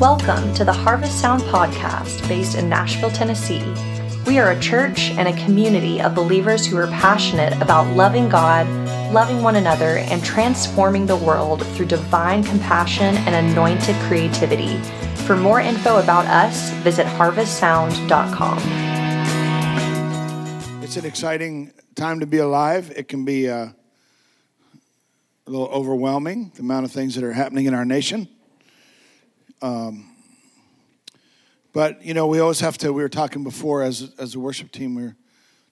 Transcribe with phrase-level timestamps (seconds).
[0.00, 3.64] Welcome to the Harvest Sound podcast based in Nashville, Tennessee.
[4.26, 8.68] We are a church and a community of believers who are passionate about loving God,
[9.10, 14.76] loving one another, and transforming the world through divine compassion and anointed creativity.
[15.24, 18.58] For more info about us, visit harvestsound.com.
[20.82, 22.92] It's an exciting time to be alive.
[22.94, 23.68] It can be uh,
[25.46, 28.28] a little overwhelming, the amount of things that are happening in our nation.
[29.66, 30.12] Um,
[31.72, 32.92] but you know, we always have to.
[32.92, 34.94] We were talking before as as a worship team.
[34.94, 35.16] We were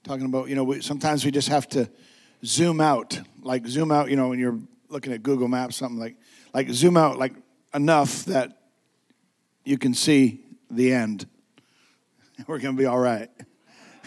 [0.03, 1.89] talking about you know we, sometimes we just have to
[2.45, 4.11] zoom out, like zoom out.
[4.11, 4.59] You know, when you're
[4.89, 6.17] looking at Google Maps, something like
[6.53, 7.35] like zoom out like
[7.73, 8.59] enough that
[9.65, 11.27] you can see the end.
[12.49, 13.31] We're gonna be all right.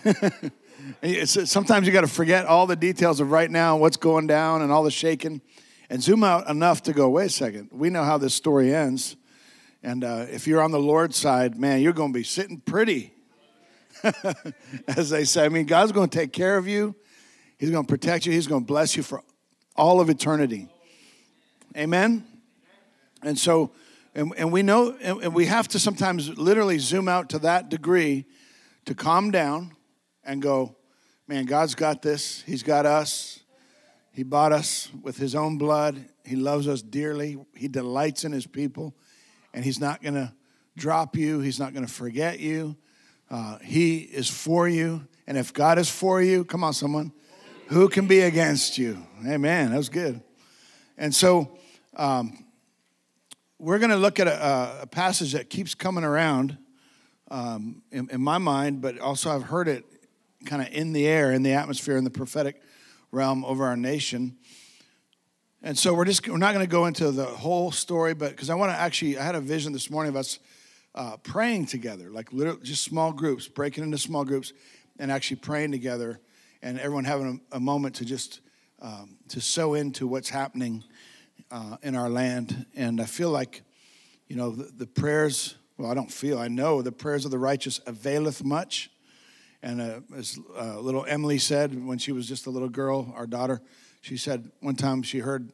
[1.26, 4.70] sometimes you got to forget all the details of right now, what's going down, and
[4.70, 5.41] all the shaking,
[5.90, 7.08] and zoom out enough to go.
[7.08, 7.70] Wait a second.
[7.72, 9.16] We know how this story ends
[9.84, 13.13] and uh, if you're on the Lord's side, man, you're going to be sitting pretty.
[14.88, 16.96] As they say, I mean, God's going to take care of you.
[17.57, 18.32] He's going to protect you.
[18.32, 19.24] He's going to bless you for
[19.76, 20.68] all of eternity.
[21.76, 22.26] Amen?
[23.24, 23.71] And so,
[24.13, 27.70] and, and we know, and, and we have to sometimes literally zoom out to that
[27.70, 28.26] degree
[28.85, 29.73] to calm down
[30.23, 30.76] and go,
[31.27, 32.41] man, God's got this.
[32.41, 33.40] He's got us.
[34.12, 36.04] He bought us with His own blood.
[36.26, 37.38] He loves us dearly.
[37.55, 38.96] He delights in His people
[39.58, 40.32] and He's not going to
[40.76, 42.77] drop you, He's not going to forget you.
[43.27, 45.05] Uh, he is for you.
[45.26, 47.12] And if God is for you, come on, someone,
[47.68, 49.05] who can be against you?
[49.28, 49.72] Amen.
[49.72, 50.22] That was good.
[50.96, 51.58] And so
[51.96, 52.46] um,
[53.58, 56.58] we're going to look at a, a, passage that keeps coming around
[57.32, 59.84] um, in, in my mind, but also I've heard it
[60.46, 62.62] kind of in the air, in the atmosphere, in the prophetic
[63.12, 64.38] realm over our nation.
[65.63, 68.52] And so we're just we're not going to go into the whole story, but because
[68.52, 70.38] I want to actually, I had a vision this morning of us
[70.94, 74.53] uh, praying together, like literally just small groups, breaking into small groups,
[75.00, 76.19] and actually praying together,
[76.62, 78.41] and everyone having a, a moment to just
[78.81, 80.84] um, to sow into what's happening
[81.50, 82.67] uh, in our land.
[82.75, 83.63] And I feel like,
[84.28, 85.56] you know, the, the, prayers.
[85.78, 86.38] Well, I don't feel.
[86.38, 88.91] I know the prayers of the righteous availeth much.
[89.63, 93.25] And uh, as uh, little Emily said when she was just a little girl, our
[93.25, 93.62] daughter
[94.07, 95.51] she said one time she heard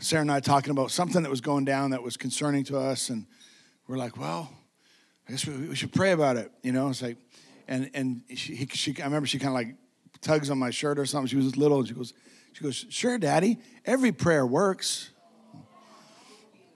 [0.00, 3.10] Sarah and I talking about something that was going down that was concerning to us,
[3.10, 3.26] and
[3.86, 4.52] we're like, well,
[5.28, 6.88] I guess we, we should pray about it, you know.
[6.88, 7.16] It's like,
[7.68, 9.76] and and she, she I remember she kind of like
[10.20, 11.28] tugs on my shirt or something.
[11.28, 12.12] She was little, and she goes,
[12.54, 15.10] she goes, sure, Daddy, every prayer works.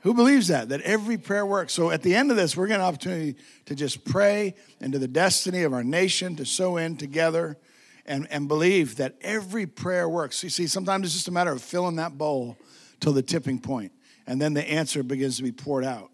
[0.02, 0.68] Who believes that?
[0.68, 1.72] That every prayer works.
[1.72, 3.36] So at the end of this, we're going to have an opportunity
[3.66, 7.58] to just pray into the destiny of our nation, to sow in together
[8.06, 10.42] and, and believe that every prayer works.
[10.42, 12.56] You see, sometimes it's just a matter of filling that bowl
[13.00, 13.92] till the tipping point,
[14.26, 16.10] and then the answer begins to be poured out.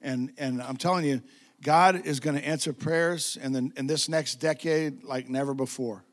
[0.00, 1.22] And, and I'm telling you,
[1.62, 6.04] God is going to answer prayers in, the, in this next decade like never before.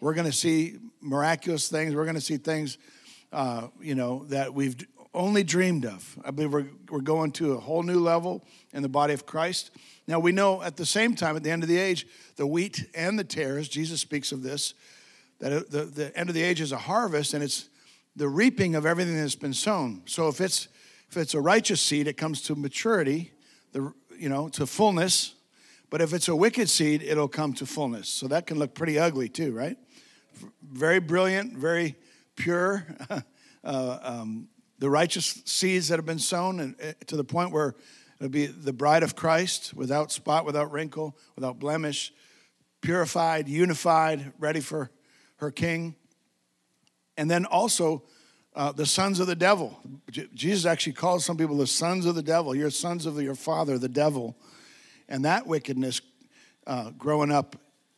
[0.00, 1.94] We're going to see miraculous things.
[1.94, 2.78] We're going to see things,
[3.32, 4.76] uh, you know, that we've
[5.12, 6.18] only dreamed of.
[6.24, 9.70] I believe we're, we're going to a whole new level in the body of Christ.
[10.06, 12.06] Now, we know at the same time, at the end of the age,
[12.36, 14.74] the wheat and the tares, Jesus speaks of this,
[15.40, 17.68] that the, the end of the age is a harvest and it's
[18.16, 20.02] the reaping of everything that's been sown.
[20.06, 20.68] So if it's
[21.08, 23.32] if it's a righteous seed, it comes to maturity,
[23.72, 25.34] the you know, to fullness.
[25.88, 28.08] But if it's a wicked seed, it'll come to fullness.
[28.08, 29.76] So that can look pretty ugly too, right?
[30.62, 31.96] Very brilliant, very
[32.36, 32.86] pure.
[33.64, 34.48] uh, um,
[34.80, 37.76] the righteous seeds that have been sown, and uh, to the point where
[38.20, 42.12] It'll be the bride of Christ without spot, without wrinkle, without blemish,
[42.82, 44.90] purified, unified, ready for
[45.36, 45.94] her king.
[47.16, 48.02] And then also
[48.54, 49.80] uh, the sons of the devil.
[50.10, 52.54] J- Jesus actually calls some people the sons of the devil.
[52.54, 54.36] You're sons of your father, the devil.
[55.08, 56.02] And that wickedness
[56.66, 57.56] uh, growing up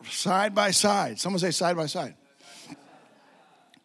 [0.09, 1.19] side by side.
[1.19, 2.14] Someone say side by side.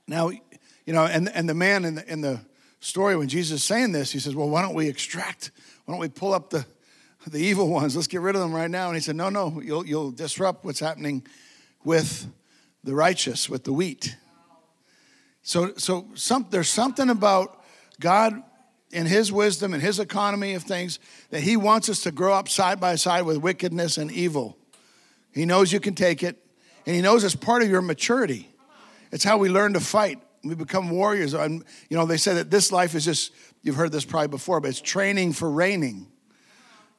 [0.08, 2.42] Now, you know, and, and the man in the, in the
[2.80, 5.52] story, when Jesus is saying this, he says, Well, why don't we extract
[5.88, 6.66] why don't we pull up the,
[7.28, 7.96] the evil ones?
[7.96, 8.88] Let's get rid of them right now.
[8.88, 11.26] And he said, No, no, you'll, you'll disrupt what's happening
[11.86, 12.28] with
[12.84, 14.18] the righteous, with the wheat.
[15.44, 17.64] So, so some, there's something about
[18.02, 18.44] God
[18.92, 21.00] in His wisdom and His economy of things
[21.30, 24.58] that He wants us to grow up side by side with wickedness and evil.
[25.32, 26.36] He knows you can take it,
[26.86, 28.50] and He knows it's part of your maturity.
[29.14, 30.20] It's how we learn to fight.
[30.48, 31.34] We become warriors.
[31.34, 33.32] And, you know, they say that this life is just
[33.68, 36.08] You've heard this probably before, but it's training for reigning.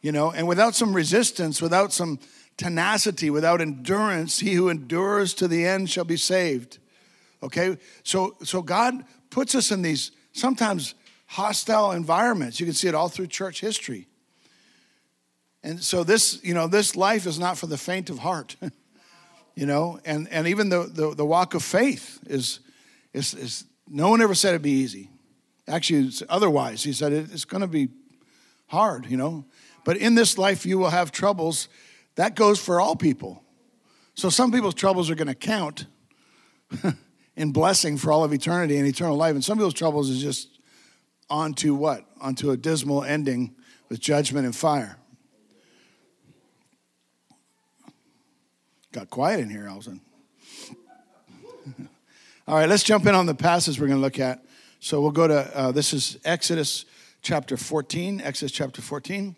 [0.02, 2.18] You know, and without some resistance, without some
[2.58, 6.78] tenacity, without endurance, he who endures to the end shall be saved.
[7.42, 7.78] Okay?
[8.02, 10.94] So so God puts us in these sometimes
[11.26, 12.60] hostile environments.
[12.60, 14.06] You can see it all through church history.
[15.62, 18.56] And so this, you know, this life is not for the faint of heart.
[19.54, 22.60] you know, and, and even the, the, the walk of faith is,
[23.18, 25.10] is, is, no one ever said it'd be easy.
[25.66, 26.84] Actually, otherwise.
[26.84, 27.88] He said it's going to be
[28.68, 29.44] hard, you know.
[29.84, 31.68] But in this life, you will have troubles.
[32.14, 33.42] That goes for all people.
[34.14, 35.86] So some people's troubles are going to count
[37.36, 39.34] in blessing for all of eternity and eternal life.
[39.34, 40.60] And some people's troubles is just
[41.28, 42.04] onto what?
[42.20, 43.54] Onto a dismal ending
[43.88, 44.96] with judgment and fire.
[48.92, 50.00] Got quiet in here all of a sudden.
[52.48, 54.42] All right, let's jump in on the passage we're going to look at.
[54.80, 56.86] So we'll go to, uh, this is Exodus
[57.20, 58.22] chapter 14.
[58.22, 59.36] Exodus chapter 14.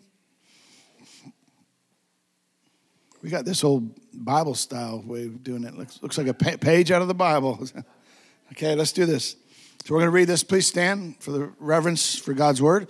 [3.21, 5.75] We got this old Bible style way of doing it.
[5.77, 7.67] Looks, looks like a page out of the Bible.
[8.53, 9.35] okay, let's do this.
[9.83, 10.45] So we're going to read this.
[10.45, 12.89] Please stand for the reverence for God's word.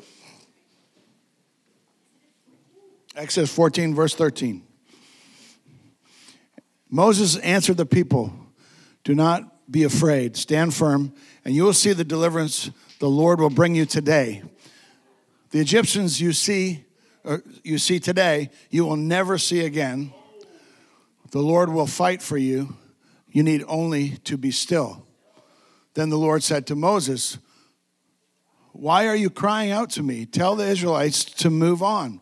[3.15, 4.61] Exodus 14, verse 13.
[6.91, 8.31] Moses answered the people
[9.03, 11.13] Do not be afraid, stand firm,
[11.45, 14.43] and you will see the deliverance the Lord will bring you today.
[15.49, 16.85] The Egyptians you see,
[17.25, 20.13] uh, you see today, you will never see again.
[21.31, 22.75] The Lord will fight for you.
[23.31, 25.05] You need only to be still.
[25.93, 27.37] Then the Lord said to Moses,
[28.71, 30.25] Why are you crying out to me?
[30.25, 32.21] Tell the Israelites to move on.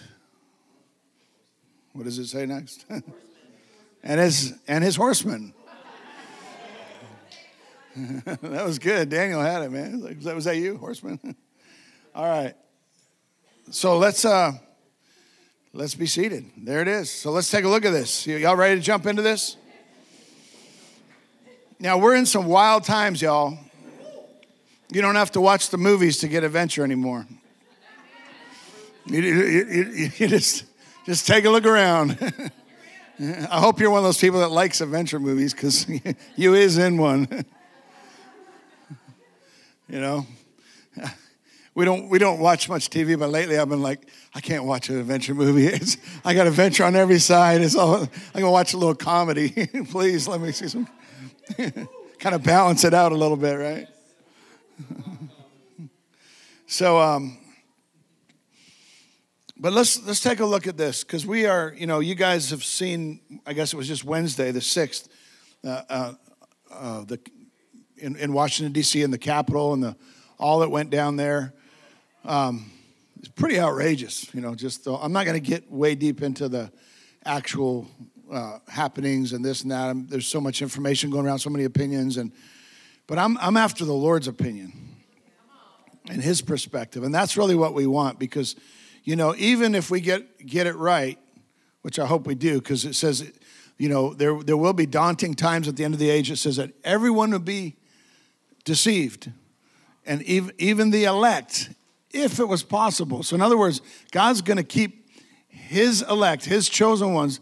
[1.93, 2.85] what does it say next?
[4.03, 5.53] and his and his horsemen.
[7.95, 9.09] that was good.
[9.09, 10.01] Daniel had it, man.
[10.01, 11.19] Was that, was that you, horseman?
[12.15, 12.55] All right.
[13.69, 14.53] So let's uh
[15.73, 16.45] let's be seated.
[16.57, 17.11] There it is.
[17.11, 18.25] So let's take a look at this.
[18.27, 19.57] Y'all ready to jump into this?
[21.79, 23.57] Now we're in some wild times, y'all.
[24.91, 27.25] You don't have to watch the movies to get adventure anymore.
[29.05, 30.65] You, you, you, you just
[31.05, 32.17] just take a look around.
[33.19, 35.87] I hope you're one of those people that likes adventure movies because
[36.35, 37.27] you is in one.
[39.87, 40.25] you know,
[41.75, 44.89] we don't we don't watch much TV, but lately I've been like, I can't watch
[44.89, 45.67] an adventure movie.
[45.67, 47.61] It's, I got adventure on every side.
[47.61, 49.67] It's all I'm gonna watch a little comedy.
[49.89, 50.87] Please let me see some.
[52.19, 53.87] kind of balance it out a little bit, right?
[56.67, 57.37] so um,
[59.61, 62.49] but let's let's take a look at this because we are, you know, you guys
[62.49, 63.21] have seen.
[63.45, 65.07] I guess it was just Wednesday, the sixth,
[65.63, 66.13] uh, uh,
[66.71, 67.19] uh, the
[67.97, 69.03] in, in Washington D.C.
[69.03, 69.95] in the Capitol and the
[70.39, 71.53] all that went down there.
[72.25, 72.71] Um,
[73.19, 74.55] it's pretty outrageous, you know.
[74.55, 76.71] Just the, I'm not going to get way deep into the
[77.23, 77.87] actual
[78.31, 79.91] uh, happenings and this and that.
[79.91, 82.31] I'm, there's so much information going around, so many opinions, and
[83.05, 84.73] but I'm I'm after the Lord's opinion
[86.09, 88.55] and His perspective, and that's really what we want because
[89.03, 91.17] you know, even if we get, get it right,
[91.81, 93.31] which I hope we do, because it says,
[93.77, 96.29] you know, there, there will be daunting times at the end of the age.
[96.29, 97.75] It says that everyone will be
[98.63, 99.31] deceived,
[100.05, 101.71] and even, even the elect,
[102.11, 103.23] if it was possible.
[103.23, 103.81] So, in other words,
[104.11, 105.09] God's going to keep
[105.47, 107.39] his elect, his chosen ones,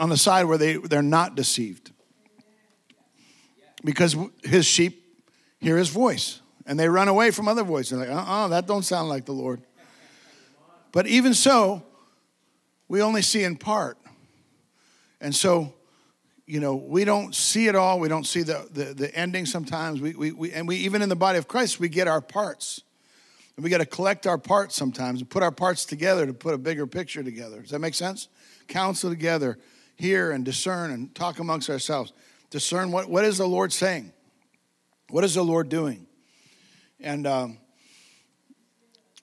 [0.00, 1.92] on the side where they, they're not deceived.
[3.84, 5.04] Because his sheep
[5.60, 7.98] hear his voice and they run away from other voices.
[7.98, 9.62] They're like, uh uh-uh, uh, that don't sound like the Lord.
[10.98, 11.84] But even so,
[12.88, 13.98] we only see in part.
[15.20, 15.72] And so,
[16.44, 18.00] you know, we don't see it all.
[18.00, 20.00] We don't see the, the, the ending sometimes.
[20.00, 22.82] We, we, we, and we, even in the body of Christ, we get our parts.
[23.54, 26.52] And we got to collect our parts sometimes and put our parts together to put
[26.52, 27.60] a bigger picture together.
[27.60, 28.26] Does that make sense?
[28.66, 29.56] Counsel together,
[29.94, 32.12] hear and discern and talk amongst ourselves.
[32.50, 34.10] Discern what, what is the Lord saying?
[35.10, 36.08] What is the Lord doing?
[36.98, 37.58] And um,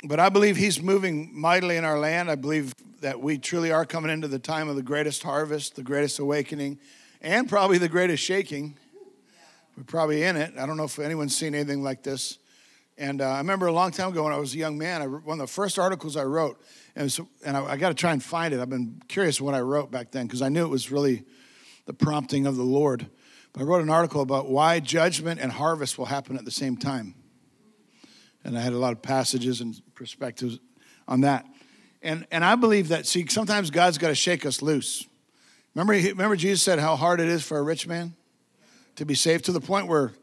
[0.08, 2.30] but I believe He's moving mightily in our land.
[2.30, 5.84] I believe that we truly are coming into the time of the greatest harvest, the
[5.84, 6.80] greatest awakening,
[7.22, 8.78] and probably the greatest shaking.
[9.76, 10.54] We're probably in it.
[10.58, 12.38] I don't know if anyone's seen anything like this.
[12.98, 15.08] And uh, I remember a long time ago when I was a young man, I,
[15.08, 16.62] one of the first articles I wrote,
[16.96, 18.62] and, was, and I, I got to try and find it.
[18.62, 21.24] I've been curious what I wrote back then because I knew it was really
[21.86, 23.08] the prompting of the Lord.
[23.52, 26.78] But I wrote an article about why judgment and harvest will happen at the same
[26.78, 27.16] time
[28.46, 30.60] and I had a lot of passages and perspectives
[31.08, 31.46] on that.
[32.02, 35.06] And, and I believe that, see, sometimes God's got to shake us loose.
[35.74, 38.14] Remember, remember Jesus said how hard it is for a rich man
[38.96, 40.14] to be saved to the point where,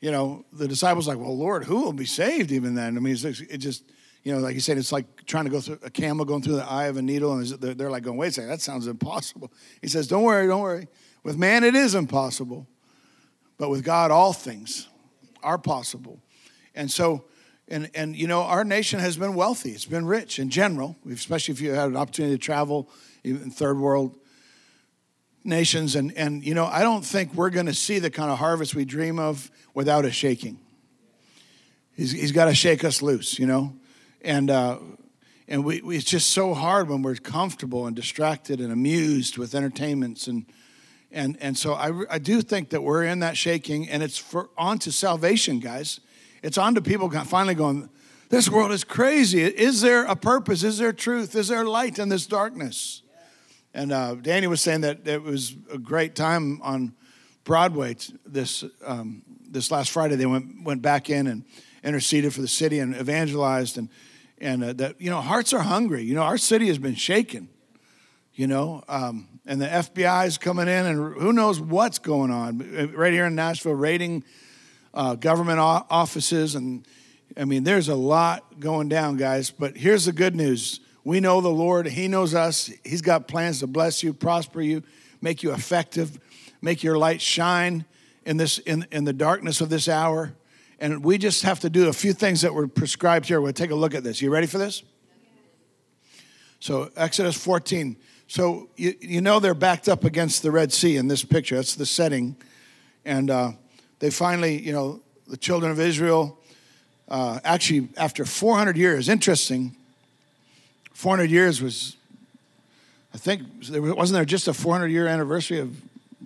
[0.00, 2.96] you know, the disciples like, well, Lord, who will be saved even then?
[2.96, 3.84] I mean, it just,
[4.24, 6.56] you know, like you said, it's like trying to go through a camel going through
[6.56, 9.52] the eye of a needle, and they're like going, wait a second, that sounds impossible.
[9.80, 10.88] He says, don't worry, don't worry.
[11.22, 12.66] With man, it is impossible,
[13.58, 14.88] but with God, all things
[15.42, 16.20] are possible.
[16.74, 17.24] And so,
[17.68, 19.70] and, and you know, our nation has been wealthy.
[19.70, 22.90] It's been rich in general, especially if you had an opportunity to travel
[23.22, 24.18] in third world
[25.44, 25.96] nations.
[25.96, 28.74] And, and you know, I don't think we're going to see the kind of harvest
[28.74, 30.58] we dream of without a shaking.
[31.96, 33.74] He's, he's got to shake us loose, you know?
[34.20, 34.78] And, uh,
[35.48, 39.54] and we, we, it's just so hard when we're comfortable and distracted and amused with
[39.54, 40.46] entertainments and
[41.12, 44.48] and and so I, I do think that we're in that shaking and it's for
[44.58, 46.00] on to salvation guys
[46.44, 47.88] it's on to people finally going
[48.28, 49.42] this world is crazy.
[49.42, 50.62] Is there a purpose?
[50.62, 51.34] Is there truth?
[51.36, 53.02] Is there light in this darkness?
[53.72, 56.94] And uh, danny was saying that it was a great time on
[57.44, 57.96] broadway
[58.26, 60.16] this um, this last friday.
[60.16, 61.44] They went went back in and
[61.82, 63.88] interceded for the city and evangelized and
[64.38, 66.02] and uh, that you know hearts are hungry.
[66.02, 67.48] You know our city has been shaken
[68.34, 72.92] you know um, and the fbi is coming in and who knows what's going on.
[72.94, 74.24] Right here in nashville raiding
[74.94, 76.86] uh, government offices and
[77.36, 81.40] i mean there's a lot going down guys but here's the good news we know
[81.40, 84.82] the lord he knows us he's got plans to bless you prosper you
[85.20, 86.18] make you effective
[86.62, 87.84] make your light shine
[88.24, 90.32] in this in, in the darkness of this hour
[90.78, 93.40] and we just have to do a few things that were prescribed here.
[93.40, 94.20] We'll take a look at this.
[94.20, 94.82] You ready for this?
[96.60, 97.96] So, Exodus 14.
[98.26, 101.56] So, you, you know they're backed up against the Red Sea in this picture.
[101.56, 102.36] That's the setting.
[103.04, 103.52] And uh,
[103.98, 106.38] they finally, you know, the children of Israel,
[107.08, 109.74] uh, actually, after 400 years, interesting,
[110.92, 111.96] 400 years was,
[113.12, 115.76] I think, wasn't there just a 400 year anniversary of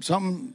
[0.00, 0.54] something?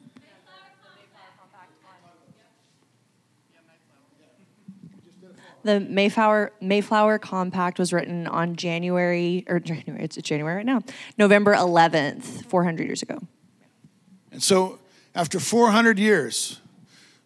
[5.63, 10.03] The Mayflower Mayflower Compact was written on January or January.
[10.03, 10.81] It's January right now,
[11.17, 13.19] November 11th, 400 years ago.
[14.33, 14.79] And so,
[15.15, 16.59] after 400 years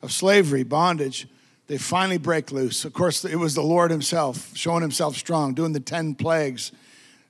[0.08, 1.28] of slavery, bondage,
[1.68, 2.86] they finally break loose.
[2.86, 6.72] Of course, it was the Lord Himself showing Himself strong, doing the ten plagues.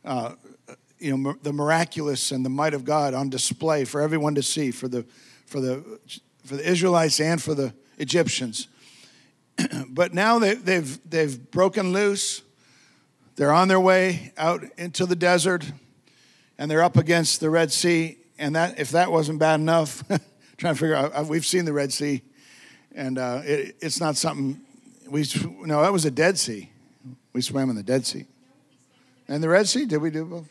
[0.06, 0.36] Uh,
[1.00, 4.72] you know, the miraculous and the might of God on display for everyone to see,
[4.72, 5.06] for the
[5.46, 6.00] for the
[6.46, 8.68] for the Israelites and for the Egyptians.
[9.90, 12.42] but now they, they've, they've broken loose.
[13.36, 15.70] They're on their way out into the desert,
[16.58, 18.18] and they're up against the Red Sea.
[18.40, 20.04] And that, if that wasn't bad enough,
[20.58, 22.22] trying to figure out, we've seen the Red Sea,
[22.98, 24.60] and uh, it, it's not something
[25.08, 25.24] we.
[25.62, 26.70] No, that was a Dead Sea.
[27.32, 28.26] We swam in the Dead Sea.
[29.28, 30.50] And the Red Sea, did we do both?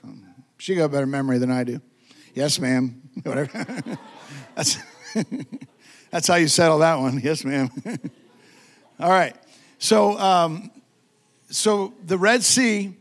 [0.58, 1.80] She got better memory than I do.
[2.34, 3.02] Yes, ma'am.
[3.24, 3.98] Whatever.
[4.54, 4.78] that's,
[6.10, 7.20] that's how you settle that one.
[7.22, 7.68] Yes, ma'am.
[9.00, 9.34] All right.
[9.78, 10.70] So, um,
[11.50, 12.94] so the Red Sea,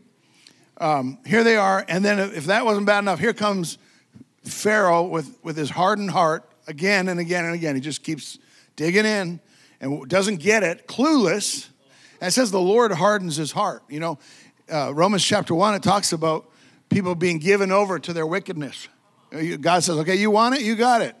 [0.78, 1.84] um, here they are.
[1.88, 3.78] And then if that wasn't bad enough, here comes
[4.44, 7.74] Pharaoh with, with his hardened heart again and again and again.
[7.74, 8.38] He just keeps
[8.76, 9.40] digging in
[9.80, 11.68] and doesn't get it, clueless.
[12.20, 13.82] And it says the Lord hardens his heart.
[13.88, 14.18] You know,
[14.72, 16.50] uh, Romans chapter 1, it talks about
[16.88, 18.88] people being given over to their wickedness.
[19.60, 21.16] God says, okay, you want it, you got it.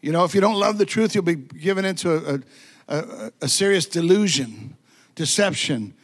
[0.00, 2.40] You know, if you don't love the truth, you'll be given into a, a
[2.88, 4.76] a, a serious delusion,
[5.14, 5.94] deception,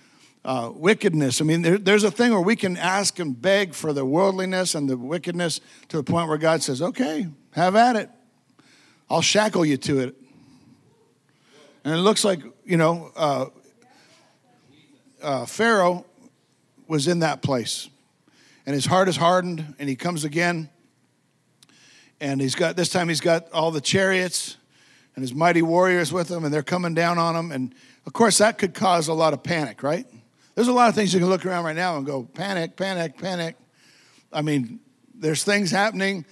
[0.44, 1.40] uh, wickedness.
[1.40, 4.74] I mean, there, there's a thing where we can ask and beg for the worldliness
[4.74, 8.10] and the wickedness to the point where God says, okay, have at it.
[9.08, 10.16] I'll shackle you to it.
[11.84, 13.46] And it looks like, you know, uh,
[15.22, 16.04] uh, Pharaoh
[16.86, 17.88] was in that place.
[18.66, 20.68] And his heart is hardened, and he comes again.
[22.20, 24.56] And he's got, this time, he's got all the chariots
[25.14, 27.50] and his mighty warriors with him, and they're coming down on him.
[27.50, 27.74] And
[28.06, 30.06] of course, that could cause a lot of panic, right?
[30.54, 33.18] There's a lot of things you can look around right now and go, panic, panic,
[33.18, 33.56] panic.
[34.32, 34.80] I mean,
[35.14, 36.24] there's things happening,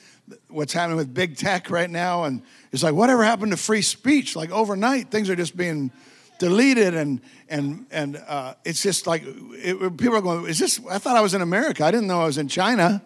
[0.48, 4.36] what's happening with big tech right now, and it's like, whatever happened to free speech?
[4.36, 5.90] Like overnight, things are just being
[6.38, 10.80] deleted, and and and uh, it's just like it, people are going, is this?
[10.90, 11.84] I thought I was in America.
[11.84, 13.02] I didn't know I was in China.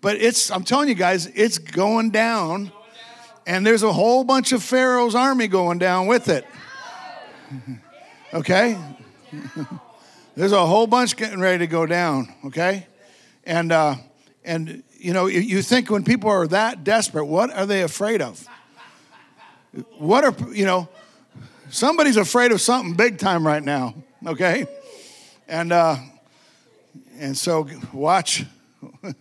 [0.00, 2.72] But it's, I'm telling you guys, it's going down
[3.46, 6.46] and there's a whole bunch of Pharaoh's army going down with it.
[8.34, 8.78] okay?
[10.36, 12.86] there's a whole bunch getting ready to go down, okay?
[13.44, 13.96] And, uh,
[14.44, 18.46] and you know, you think when people are that desperate, what are they afraid of?
[19.98, 20.88] What are, you know,
[21.70, 23.94] somebody's afraid of something big time right now,
[24.26, 24.66] okay?
[25.48, 25.96] And uh,
[27.18, 28.44] And so watch,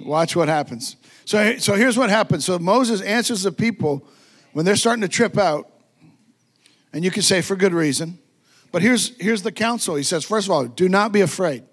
[0.00, 0.96] watch what happens.
[1.24, 2.44] So, so here's what happens.
[2.44, 4.06] So Moses answers the people
[4.52, 5.70] when they're starting to trip out,
[6.92, 8.18] and you can say for good reason.
[8.72, 9.94] But here's, here's the counsel.
[9.94, 11.64] He says, first of all, do not be afraid.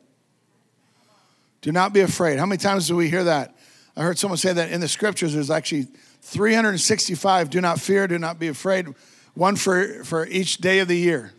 [1.62, 2.40] Do not be afraid.
[2.40, 3.56] How many times do we hear that?
[3.96, 5.88] I heard someone say that in the scriptures there's actually
[6.22, 8.88] 365 do not fear, do not be afraid,
[9.34, 11.34] one for, for each day of the year.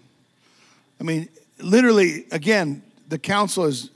[1.01, 3.91] I mean, literally, again, the counsel is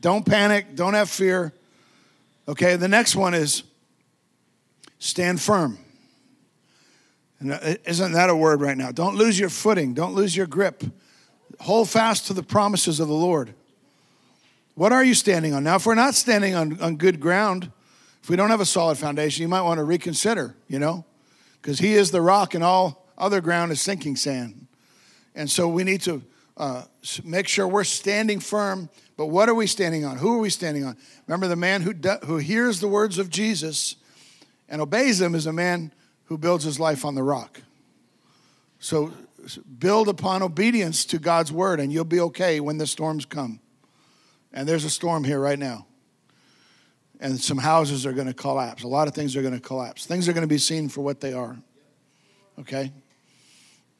[0.00, 1.52] don't panic, don't have fear.
[2.48, 3.62] Okay, the next one is
[4.98, 5.78] stand firm.
[7.38, 8.92] And uh, isn't that a word right now?
[8.92, 10.82] Don't lose your footing, don't lose your grip.
[11.60, 13.54] Hold fast to the promises of the Lord.
[14.80, 15.62] What are you standing on?
[15.62, 17.70] Now, if we're not standing on, on good ground,
[18.22, 21.04] if we don't have a solid foundation, you might want to reconsider, you know,
[21.60, 24.68] because He is the rock and all other ground is sinking sand.
[25.34, 26.22] And so we need to
[26.56, 26.84] uh,
[27.22, 28.88] make sure we're standing firm.
[29.18, 30.16] But what are we standing on?
[30.16, 30.96] Who are we standing on?
[31.26, 33.96] Remember, the man who, do, who hears the words of Jesus
[34.66, 35.92] and obeys them is a man
[36.24, 37.60] who builds his life on the rock.
[38.78, 39.12] So
[39.78, 43.60] build upon obedience to God's word, and you'll be okay when the storms come.
[44.52, 45.86] And there's a storm here right now.
[47.20, 48.82] And some houses are going to collapse.
[48.82, 50.06] A lot of things are going to collapse.
[50.06, 51.56] Things are going to be seen for what they are.
[52.58, 52.92] Okay?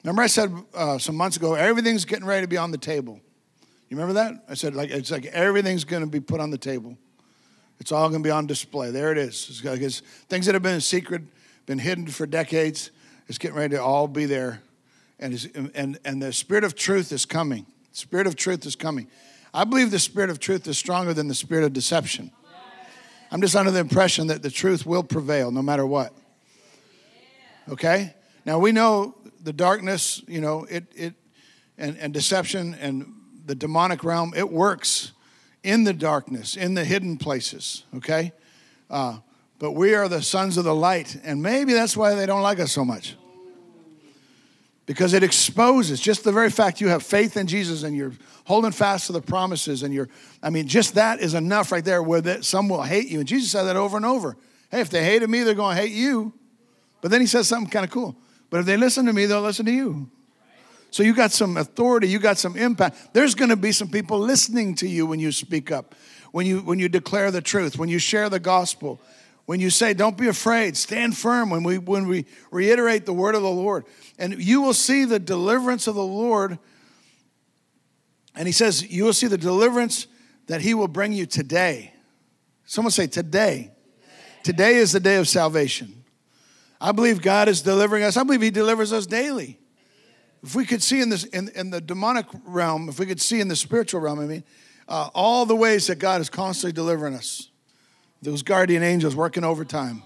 [0.02, 3.20] Remember, I said uh, some months ago, everything's getting ready to be on the table.
[3.88, 4.44] You remember that?
[4.48, 6.96] I said, like, it's like everything's going to be put on the table.
[7.80, 8.90] It's all going to be on display.
[8.90, 9.48] There it is.
[9.50, 11.22] It's, like it's things that have been in secret,
[11.66, 12.90] been hidden for decades,
[13.26, 14.62] it's getting ready to all be there.
[15.18, 17.66] And, and, and the Spirit of truth is coming.
[17.92, 19.08] Spirit of truth is coming.
[19.52, 22.30] I believe the spirit of truth is stronger than the spirit of deception.
[23.32, 26.12] I'm just under the impression that the truth will prevail no matter what.
[27.68, 28.14] Okay?
[28.44, 31.14] Now we know the darkness, you know, it it
[31.78, 33.14] and, and deception and
[33.46, 35.12] the demonic realm, it works
[35.62, 38.32] in the darkness, in the hidden places, okay?
[38.88, 39.18] Uh,
[39.58, 42.60] but we are the sons of the light, and maybe that's why they don't like
[42.60, 43.16] us so much
[44.86, 48.12] because it exposes just the very fact you have faith in Jesus and you're
[48.44, 50.08] holding fast to the promises and you're
[50.42, 53.28] I mean just that is enough right there where that some will hate you and
[53.28, 54.36] Jesus said that over and over.
[54.70, 56.32] Hey, if they hated me, they're going to hate you.
[57.00, 58.16] But then he says something kind of cool.
[58.50, 60.10] But if they listen to me, they'll listen to you.
[60.90, 63.12] So you got some authority, you got some impact.
[63.12, 65.94] There's going to be some people listening to you when you speak up,
[66.32, 69.00] when you when you declare the truth, when you share the gospel,
[69.50, 73.34] when you say don't be afraid, stand firm when we when we reiterate the word
[73.34, 73.84] of the Lord
[74.16, 76.56] and you will see the deliverance of the Lord.
[78.36, 80.06] And he says, You will see the deliverance
[80.46, 81.92] that he will bring you today.
[82.64, 83.72] Someone say, Today.
[84.44, 86.04] Today is the day of salvation.
[86.80, 88.16] I believe God is delivering us.
[88.16, 89.58] I believe he delivers us daily.
[90.44, 93.40] If we could see in, this, in, in the demonic realm, if we could see
[93.40, 94.44] in the spiritual realm, I mean,
[94.86, 97.50] uh, all the ways that God is constantly delivering us,
[98.22, 100.02] those guardian angels working overtime,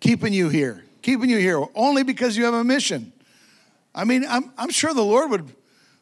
[0.00, 3.12] keeping you here, keeping you here only because you have a mission.
[3.94, 5.52] I mean, I'm, I'm sure the Lord would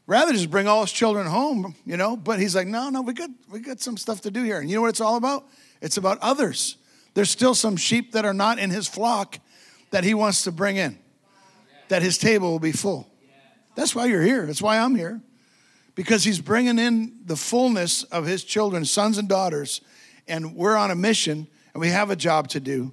[0.07, 3.13] rather just bring all his children home, you know, but he's like, no, no, we
[3.13, 4.61] got, we got some stuff to do here.
[4.61, 5.45] And you know what it's all about?
[5.81, 6.77] It's about others.
[7.15, 9.39] There's still some sheep that are not in his flock
[9.91, 10.99] that he wants to bring in,
[11.89, 13.09] that his table will be full.
[13.75, 14.47] That's why you're here.
[14.47, 15.21] That's why I'm here.
[15.95, 19.81] Because he's bringing in the fullness of his children, sons and daughters,
[20.31, 22.93] and we're on a mission and we have a job to do.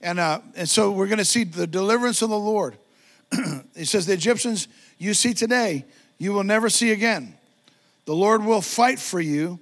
[0.00, 2.78] And, uh, and so we're going to see the deliverance of the Lord.
[3.76, 4.68] he says, The Egyptians
[4.98, 5.84] you see today,
[6.18, 7.34] you will never see again.
[8.04, 9.58] The Lord will fight for you.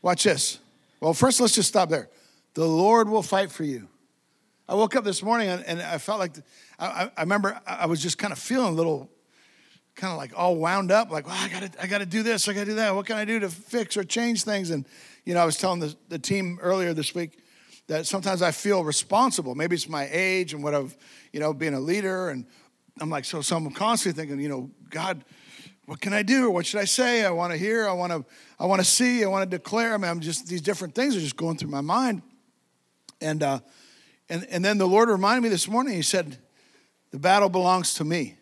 [0.00, 0.58] Watch this.
[1.00, 2.08] Well, first, let's just stop there.
[2.54, 3.88] The Lord will fight for you.
[4.68, 6.32] I woke up this morning and I felt like,
[6.78, 9.10] I, I remember I was just kind of feeling a little,
[9.96, 12.52] kind of like all wound up, like, well, I gotta, I gotta do this, I
[12.52, 12.94] gotta do that.
[12.94, 14.70] What can I do to fix or change things?
[14.70, 14.84] And,
[15.24, 17.38] you know, I was telling the, the team earlier this week
[17.86, 19.54] that sometimes I feel responsible.
[19.54, 20.96] Maybe it's my age and what I've,
[21.32, 22.46] you know, being a leader and
[23.00, 25.24] I'm like, so, so I'm constantly thinking, you know, God,
[25.86, 26.50] what can I do?
[26.50, 27.24] What should I say?
[27.24, 27.88] I want to hear.
[27.88, 28.24] I want to,
[28.60, 29.24] I want to see.
[29.24, 29.92] I want to declare.
[29.92, 32.22] I mean, I'm just these different things are just going through my mind.
[33.20, 33.58] And uh,
[34.28, 35.94] and and then the Lord reminded me this morning.
[35.94, 36.38] He said,
[37.10, 38.36] "The battle belongs to me."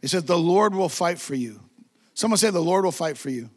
[0.00, 1.60] He said, "The Lord will fight for you."
[2.14, 3.50] Someone say, "The Lord will fight for you."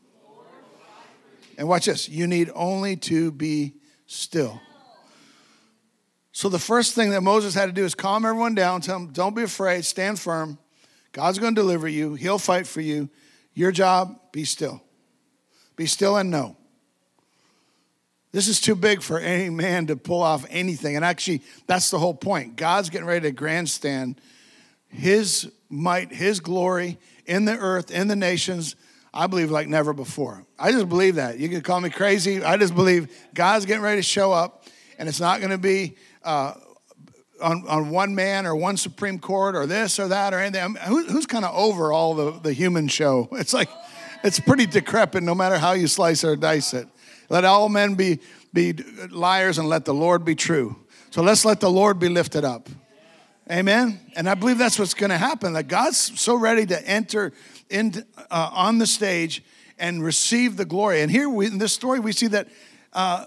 [1.57, 2.09] And watch this.
[2.09, 3.73] You need only to be
[4.05, 4.61] still.
[6.31, 9.13] So the first thing that Moses had to do is calm everyone down, tell them,
[9.13, 10.57] don't be afraid, stand firm.
[11.11, 13.09] God's going to deliver you, He'll fight for you.
[13.53, 14.81] Your job, be still.
[15.75, 16.57] Be still and know.
[18.31, 20.95] This is too big for any man to pull off anything.
[20.95, 22.55] And actually, that's the whole point.
[22.55, 24.19] God's getting ready to grandstand
[24.87, 28.75] His might, His glory in the earth, in the nations.
[29.13, 30.45] I believe like never before.
[30.57, 31.37] I just believe that.
[31.37, 32.43] You can call me crazy.
[32.43, 34.65] I just believe God's getting ready to show up,
[34.97, 36.53] and it's not going to be uh,
[37.41, 40.63] on, on one man or one Supreme Court or this or that or anything.
[40.63, 43.29] I mean, who, who's kind of over all the, the human show?
[43.43, 43.69] It's like,
[44.23, 46.87] it's pretty decrepit no matter how you slice or dice it.
[47.29, 48.19] Let all men be,
[48.53, 48.73] be
[49.11, 50.77] liars and let the Lord be true.
[51.09, 52.69] So let's let the Lord be lifted up.
[53.51, 53.99] Amen.
[54.15, 55.53] And I believe that's what's going to happen.
[55.53, 57.33] That God's so ready to enter
[57.73, 59.43] in, uh, on the stage
[59.77, 61.01] and receive the glory.
[61.01, 62.47] And here we, in this story, we see that
[62.93, 63.25] uh,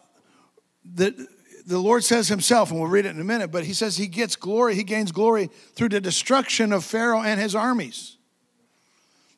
[0.85, 1.28] the,
[1.66, 4.06] the Lord says himself, and we'll read it in a minute, but he says he
[4.06, 8.16] gets glory, he gains glory through the destruction of Pharaoh and his armies.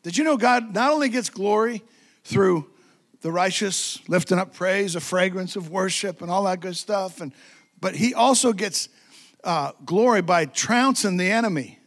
[0.03, 1.83] Did you know God not only gets glory
[2.23, 2.71] through
[3.23, 7.33] the righteous lifting up praise, a fragrance of worship, and all that good stuff, and
[7.81, 8.89] but he also gets
[9.45, 11.79] uh, glory by trouncing the enemy,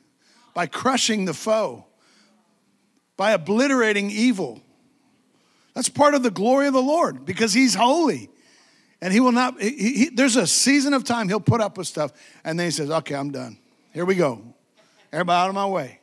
[0.53, 1.86] by crushing the foe,
[3.21, 4.60] by obliterating evil.
[5.75, 8.31] That's part of the glory of the Lord because he's holy.
[8.99, 11.86] And he will not, he, he, there's a season of time he'll put up with
[11.86, 12.13] stuff.
[12.43, 13.60] And then he says, okay, I'm done.
[13.93, 14.41] Here we go.
[15.13, 15.99] Everybody out of my way.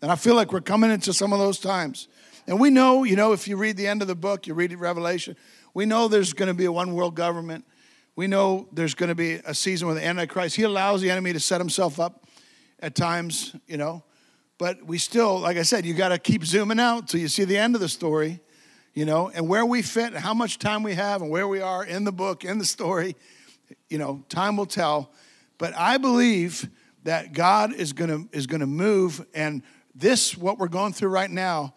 [0.00, 2.06] And I feel like we're coming into some of those times.
[2.46, 4.72] And we know, you know, if you read the end of the book, you read
[4.72, 5.36] Revelation,
[5.74, 7.64] we know there's going to be a one world government.
[8.14, 10.54] We know there's going to be a season with the Antichrist.
[10.54, 12.22] He allows the enemy to set himself up
[12.80, 14.04] at times, you know.
[14.58, 17.44] But we still, like I said, you got to keep zooming out till you see
[17.44, 18.40] the end of the story,
[18.94, 21.60] you know, and where we fit and how much time we have and where we
[21.60, 23.16] are in the book, in the story,
[23.90, 25.12] you know, time will tell.
[25.58, 26.68] But I believe
[27.04, 29.62] that God is to is to move and
[29.94, 31.74] this what we're going through right now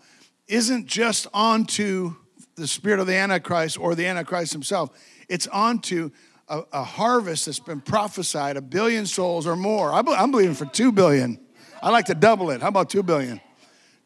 [0.48, 2.16] isn't just onto
[2.56, 4.90] the spirit of the antichrist or the antichrist himself.
[5.30, 6.12] It's onto
[6.50, 9.94] a, a harvest that's been prophesied, a billion souls or more.
[9.94, 11.40] I, I'm believing for two billion.
[11.82, 12.62] I like to double it.
[12.62, 13.40] How about two billion?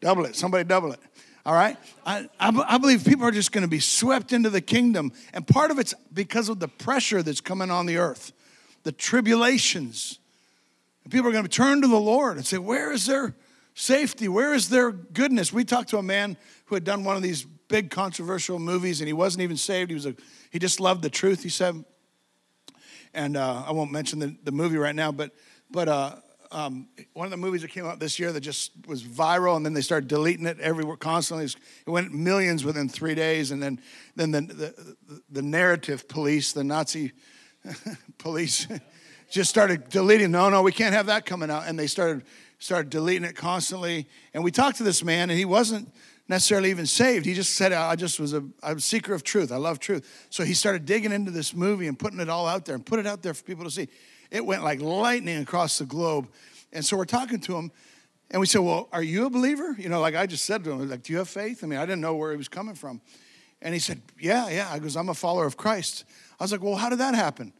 [0.00, 0.36] Double it.
[0.36, 1.00] Somebody double it.
[1.46, 1.76] All right?
[2.06, 5.12] I, I, I believe people are just going to be swept into the kingdom.
[5.32, 8.32] And part of it's because of the pressure that's coming on the earth,
[8.82, 10.18] the tribulations.
[11.10, 13.34] People are going to turn to the Lord and say, Where is their
[13.74, 14.28] safety?
[14.28, 15.52] Where is their goodness?
[15.52, 19.06] We talked to a man who had done one of these big controversial movies and
[19.06, 19.90] he wasn't even saved.
[19.90, 20.14] He, was a,
[20.50, 21.84] he just loved the truth, he said
[23.14, 25.30] and uh, I won't mention the, the movie right now, but
[25.70, 26.16] but uh,
[26.50, 29.64] um, one of the movies that came out this year that just was viral, and
[29.64, 31.46] then they started deleting it everywhere constantly.
[31.46, 33.80] It went millions within three days, and then
[34.16, 37.12] then the the, the narrative police, the Nazi
[38.18, 38.68] police,
[39.30, 40.30] just started deleting.
[40.30, 42.24] No, no, we can't have that coming out, and they started
[42.58, 44.08] started deleting it constantly.
[44.32, 45.92] And we talked to this man, and he wasn't
[46.28, 47.26] necessarily even saved.
[47.26, 49.52] He just said, I just was a, a seeker of truth.
[49.52, 50.26] I love truth.
[50.30, 52.98] So he started digging into this movie and putting it all out there and put
[52.98, 53.88] it out there for people to see.
[54.30, 56.28] It went like lightning across the globe.
[56.72, 57.70] And so we're talking to him
[58.30, 59.76] and we said, Well, are you a believer?
[59.78, 61.62] You know, like I just said to him, like, do you have faith?
[61.62, 63.00] I mean, I didn't know where he was coming from.
[63.60, 64.68] And he said, Yeah, yeah.
[64.70, 66.04] I goes, I'm a follower of Christ.
[66.40, 67.52] I was like, Well, how did that happen?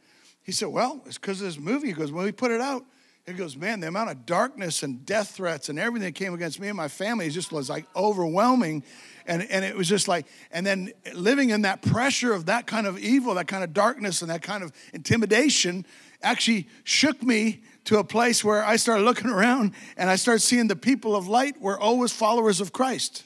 [0.43, 1.87] He said, Well, it's because of this movie.
[1.87, 2.83] He goes, When we put it out,
[3.27, 6.59] he goes, man, the amount of darkness and death threats and everything that came against
[6.59, 8.83] me and my family just was like overwhelming.
[9.25, 12.85] And, and it was just like, and then living in that pressure of that kind
[12.85, 15.87] of evil, that kind of darkness, and that kind of intimidation
[16.21, 20.67] actually shook me to a place where I started looking around and I started seeing
[20.67, 23.23] the people of light were always followers of Christ.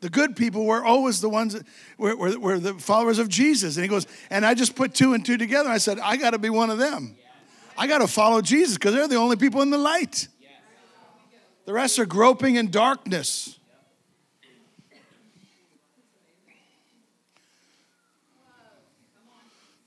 [0.00, 1.64] The good people were always the ones that
[1.96, 3.76] were, were, were the followers of Jesus.
[3.76, 5.68] And he goes, and I just put two and two together.
[5.68, 7.16] I said, I got to be one of them.
[7.78, 10.26] I got to follow Jesus because they're the only people in the light.
[11.64, 13.56] The rest are groping in darkness.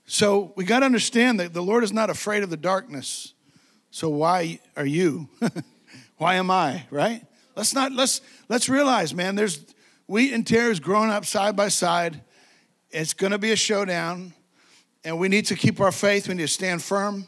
[0.06, 3.34] So we got to understand that the Lord is not afraid of the darkness.
[3.90, 5.28] So why are you?
[6.16, 6.86] why am I?
[6.90, 7.26] Right?
[7.56, 9.34] Let's not let's let's realize, man.
[9.34, 9.64] There's
[10.06, 12.22] wheat and tares growing up side by side.
[12.90, 14.32] It's going to be a showdown,
[15.04, 16.28] and we need to keep our faith.
[16.28, 17.26] We need to stand firm.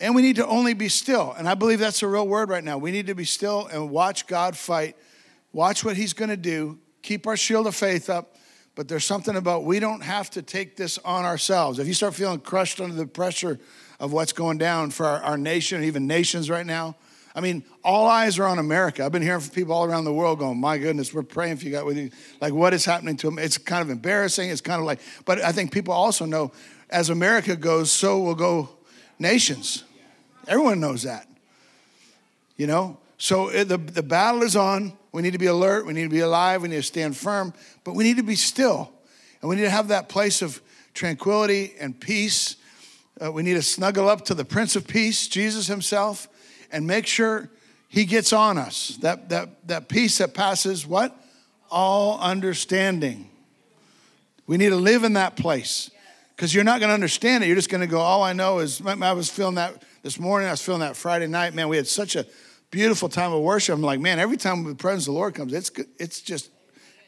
[0.00, 1.34] And we need to only be still.
[1.36, 2.78] And I believe that's a real word right now.
[2.78, 4.96] We need to be still and watch God fight,
[5.52, 8.36] watch what He's going to do, keep our shield of faith up.
[8.74, 11.78] But there's something about we don't have to take this on ourselves.
[11.78, 13.58] If you start feeling crushed under the pressure
[13.98, 16.96] of what's going down for our, our nation, even nations right now,
[17.34, 19.04] I mean, all eyes are on America.
[19.04, 21.66] I've been hearing from people all around the world going, my goodness, we're praying for
[21.66, 22.10] you with you.
[22.40, 23.38] Like, what is happening to them?
[23.38, 24.48] It's kind of embarrassing.
[24.48, 26.52] It's kind of like, but I think people also know
[26.88, 28.70] as America goes, so will go
[29.18, 29.84] nations.
[30.50, 31.28] Everyone knows that.
[32.56, 32.98] You know?
[33.16, 34.92] So the, the battle is on.
[35.12, 35.86] We need to be alert.
[35.86, 36.62] We need to be alive.
[36.62, 37.54] We need to stand firm.
[37.84, 38.92] But we need to be still.
[39.40, 40.60] And we need to have that place of
[40.92, 42.56] tranquility and peace.
[43.22, 46.28] Uh, we need to snuggle up to the Prince of Peace, Jesus Himself,
[46.72, 47.48] and make sure
[47.88, 48.98] he gets on us.
[49.02, 51.16] That, that, that peace that passes what?
[51.70, 53.28] All understanding.
[54.46, 55.90] We need to live in that place
[56.34, 57.46] because you're not going to understand it.
[57.46, 60.48] You're just going to go, all I know is, I was feeling that this morning,
[60.48, 61.54] I was feeling that Friday night.
[61.54, 62.26] Man, we had such a
[62.70, 63.74] beautiful time of worship.
[63.74, 66.50] I'm like, man, every time the presence of the Lord comes, it's, it's just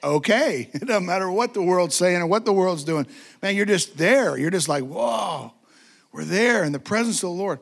[0.05, 0.69] okay.
[0.75, 3.07] It doesn't matter what the world's saying or what the world's doing.
[3.41, 4.37] Man, you're just there.
[4.37, 5.55] You're just like, whoa,
[6.13, 7.61] we're there in the presence of the Lord.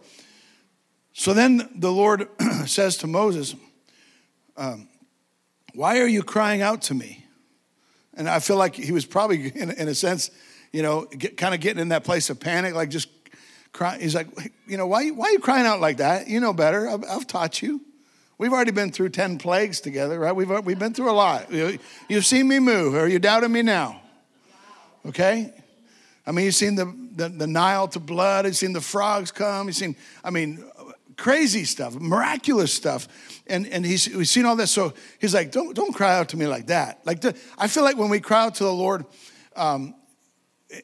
[1.13, 2.29] So then the Lord
[2.67, 3.55] says to Moses,
[4.57, 4.89] um,
[5.75, 7.27] Why are you crying out to me?
[8.15, 10.31] And I feel like he was probably, in, in a sense,
[10.73, 13.09] you know, get, kind of getting in that place of panic, like just
[13.73, 14.01] crying.
[14.01, 14.29] He's like,
[14.67, 16.29] You know, why, why are you crying out like that?
[16.29, 16.89] You know better.
[16.89, 17.81] I've, I've taught you.
[18.39, 20.35] We've already been through 10 plagues together, right?
[20.35, 21.53] We've, we've been through a lot.
[21.53, 22.95] You've seen me move.
[22.95, 24.01] Are you doubting me now?
[25.07, 25.53] Okay?
[26.27, 28.47] I mean, you've seen the, the, the Nile to blood.
[28.47, 29.67] You've seen the frogs come.
[29.67, 30.65] You've seen, I mean,
[31.21, 33.09] crazy stuff, miraculous stuff.
[33.47, 34.71] And, and he's, we've seen all this.
[34.71, 37.01] So he's like, don't, don't cry out to me like that.
[37.05, 39.05] Like, the, I feel like when we cry out to the Lord,
[39.55, 39.95] um,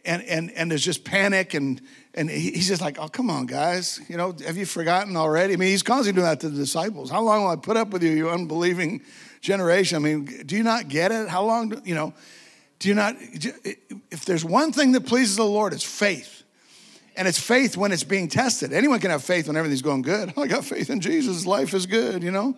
[0.04, 1.80] and, and, and there's just panic and,
[2.14, 4.00] and he's just like, oh, come on, guys.
[4.08, 5.54] You know, have you forgotten already?
[5.54, 7.10] I mean, he's constantly doing that to the disciples.
[7.10, 9.02] How long will I put up with you, you unbelieving
[9.40, 9.96] generation?
[9.96, 11.28] I mean, do you not get it?
[11.28, 12.14] How long, do, you know,
[12.78, 16.42] do you not, if there's one thing that pleases the Lord, it's faith.
[17.16, 18.72] And it's faith when it's being tested.
[18.72, 20.34] Anyone can have faith when everything's going good.
[20.38, 21.46] I got faith in Jesus.
[21.46, 22.56] Life is good, you know?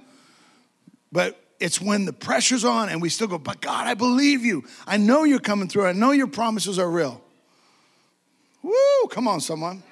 [1.12, 4.64] But it's when the pressure's on and we still go, but God, I believe you.
[4.86, 5.86] I know you're coming through.
[5.86, 7.20] I know your promises are real.
[8.62, 9.82] Woo, come on, someone.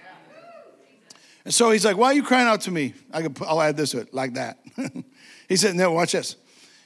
[1.45, 2.95] And so he's like, Why are you crying out to me?
[3.13, 4.59] I can, I'll add this to it, like that.
[5.49, 6.37] he said, No, watch this.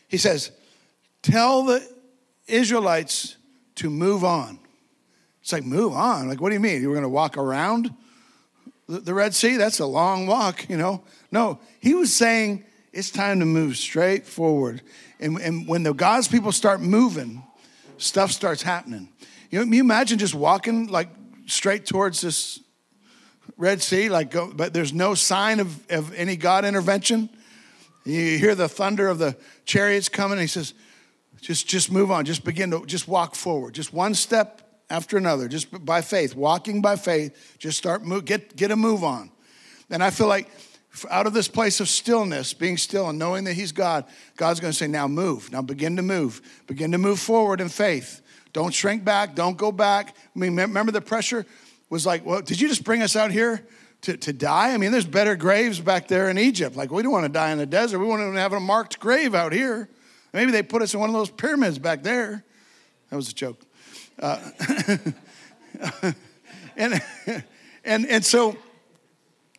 [0.09, 0.53] He says,
[1.23, 1.87] Tell the
[2.47, 3.37] Israelites
[3.77, 4.59] to move on.
[5.41, 6.29] It's like, move on.
[6.29, 6.83] Like, what do you mean?
[6.83, 7.95] You were going to walk around
[8.87, 9.57] the Red Sea?
[9.57, 11.03] That's a long walk, you know?
[11.33, 14.83] No, he was saying it's time to move straight forward.
[15.21, 17.43] And, and when the God's people start moving,
[17.99, 19.09] stuff starts happening.
[19.51, 21.09] You know, you imagine just walking like
[21.47, 22.61] straight towards this
[23.57, 27.29] Red Sea, like, go, but there's no sign of, of any God intervention.
[28.05, 30.39] You hear the thunder of the chariots coming.
[30.39, 30.73] he says,
[31.41, 32.25] just, just move on.
[32.25, 33.75] Just begin to just walk forward.
[33.75, 38.57] Just one step after another, just by faith, walking by faith, just start move, get
[38.57, 39.31] get a move on.
[39.89, 40.49] And I feel like
[41.11, 44.05] out of this place of stillness, being still and knowing that He's God,
[44.37, 45.53] God's going to say, "Now move.
[45.53, 46.43] Now begin to move.
[46.67, 48.21] Begin to move forward in faith.
[48.53, 49.35] Don't shrink back.
[49.35, 51.47] Don't go back." I mean, remember the pressure
[51.89, 53.67] was like, "Well, did you just bring us out here?"
[54.05, 54.73] To, to die?
[54.73, 56.75] I mean, there's better graves back there in Egypt.
[56.75, 57.99] Like, we don't want to die in the desert.
[57.99, 59.91] We want to have a marked grave out here.
[60.33, 62.43] Maybe they put us in one of those pyramids back there.
[63.11, 63.61] That was a joke.
[64.19, 64.39] Uh,
[66.77, 67.03] and,
[67.85, 68.57] and, and so,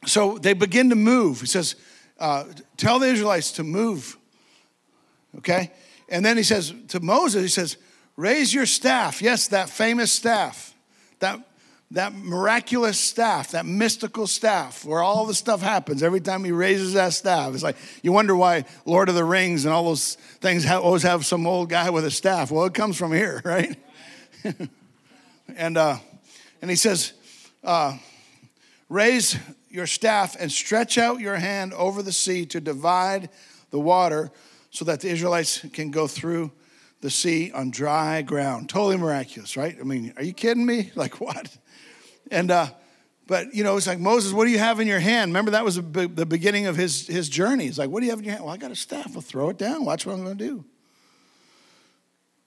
[0.06, 1.42] so they begin to move.
[1.42, 1.76] He says,
[2.20, 2.46] uh,
[2.78, 4.18] Tell the Israelites to move.
[5.38, 5.72] Okay?
[6.10, 7.78] And then he says to Moses, He says,
[8.18, 9.22] Raise your staff.
[9.22, 10.76] Yes, that famous staff,
[11.20, 11.40] that,
[11.92, 16.94] that miraculous staff, that mystical staff where all the stuff happens every time he raises
[16.94, 17.54] that staff.
[17.54, 21.26] It's like you wonder why Lord of the Rings and all those things always have
[21.26, 22.52] some old guy with a staff.
[22.52, 23.76] Well, it comes from here, right?
[25.56, 25.98] and, uh,
[26.62, 27.14] and he says,
[27.64, 27.98] uh,
[28.90, 29.38] Raise
[29.72, 33.30] your staff and stretch out your hand over the sea to divide
[33.70, 34.32] the water
[34.70, 36.52] so that the Israelites can go through
[37.02, 38.70] the sea on dry ground.
[38.70, 39.76] Totally miraculous, right?
[39.80, 40.92] I mean, are you kidding me?
[40.96, 41.58] Like what?
[42.30, 42.68] And, uh,
[43.28, 45.32] but you know, it's like Moses, what do you have in your hand?
[45.32, 45.82] Remember that was the
[46.28, 47.68] beginning of his, his journey.
[47.68, 48.46] It's like, what do you have in your hand?
[48.46, 49.12] Well, I got a staff.
[49.16, 49.86] I'll throw it down.
[49.86, 50.66] Watch what I'm going to do.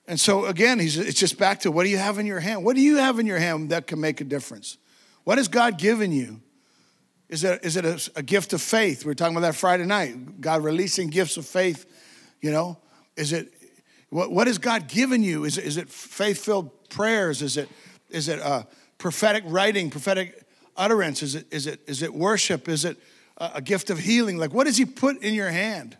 [0.06, 2.64] And so again, he's, it's just back to what do you have in your hand?
[2.64, 4.76] What do you have in your hand that can make a difference?
[5.24, 6.40] What has God given you?
[7.28, 9.04] Is it, is it a, a gift of faith?
[9.04, 10.40] We were talking about that Friday night.
[10.40, 11.86] God releasing gifts of faith,
[12.40, 12.78] you know?
[13.16, 13.52] Is it,
[14.10, 15.44] what, what has God given you?
[15.44, 17.42] Is, is it faith filled prayers?
[17.42, 17.68] Is it,
[18.10, 18.64] is it uh,
[18.98, 20.44] prophetic writing, prophetic
[20.76, 21.22] utterance?
[21.22, 22.68] Is it, is, it, is it worship?
[22.68, 22.98] Is it
[23.38, 24.36] a, a gift of healing?
[24.36, 25.96] Like, what has He put in your hand?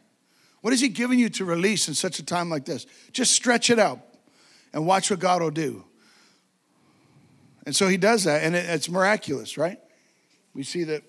[0.60, 2.86] What is He giving you to release in such a time like this?
[3.12, 4.00] Just stretch it out
[4.72, 5.84] and watch what God will do.
[7.66, 9.78] And so He does that, and it's miraculous, right?
[10.52, 11.02] We see that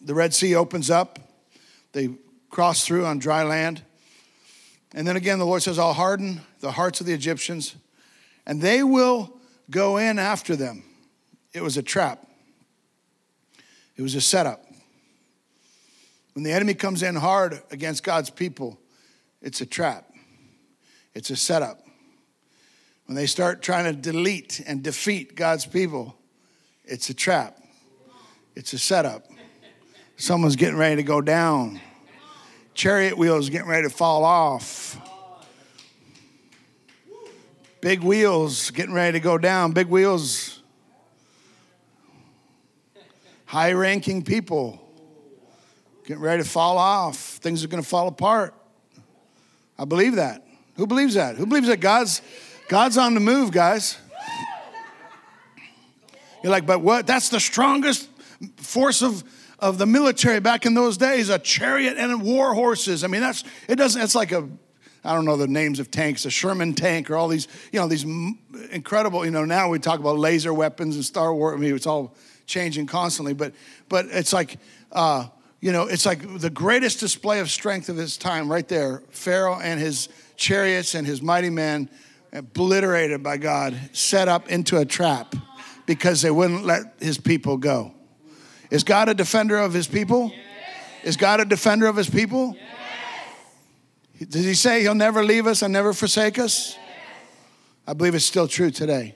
[0.00, 1.18] the Red Sea opens up,
[1.92, 2.10] they
[2.48, 3.82] cross through on dry land.
[4.92, 7.76] And then again, the Lord says, I'll harden the hearts of the Egyptians,
[8.46, 9.36] and they will
[9.70, 10.82] go in after them.
[11.52, 12.26] It was a trap,
[13.96, 14.64] it was a setup.
[16.34, 18.78] When the enemy comes in hard against God's people,
[19.42, 20.10] it's a trap,
[21.14, 21.82] it's a setup.
[23.06, 26.16] When they start trying to delete and defeat God's people,
[26.84, 27.58] it's a trap,
[28.54, 29.29] it's a setup.
[30.20, 31.80] Someone's getting ready to go down.
[32.74, 35.00] chariot wheels getting ready to fall off.
[37.80, 39.72] Big wheels getting ready to go down.
[39.72, 40.60] Big wheels.
[43.46, 44.78] High ranking people
[46.04, 47.16] getting ready to fall off.
[47.16, 48.52] Things are going to fall apart.
[49.78, 50.46] I believe that.
[50.76, 51.36] Who believes that?
[51.36, 52.20] Who believes that God's
[52.68, 53.96] God's on the move, guys?
[56.42, 57.06] You're like, but what?
[57.06, 58.06] That's the strongest
[58.58, 59.24] force of,
[59.60, 63.04] of the military back in those days, a chariot and war horses.
[63.04, 64.48] I mean, that's it doesn't, it's like a
[65.02, 67.88] I don't know the names of tanks, a Sherman tank, or all these, you know,
[67.88, 68.04] these
[68.70, 71.56] incredible, you know, now we talk about laser weapons and Star Wars.
[71.56, 72.14] I mean, it's all
[72.46, 73.54] changing constantly, but
[73.88, 74.58] but it's like
[74.92, 75.26] uh,
[75.60, 79.02] you know, it's like the greatest display of strength of his time right there.
[79.10, 81.90] Pharaoh and his chariots and his mighty men
[82.32, 85.34] obliterated by God, set up into a trap
[85.86, 87.94] because they wouldn't let his people go.
[88.70, 90.32] Is God a defender of his people?
[91.02, 92.56] Is God a defender of his people?
[94.28, 96.76] Does he say he'll never leave us and never forsake us?
[97.86, 99.14] I believe it's still true today.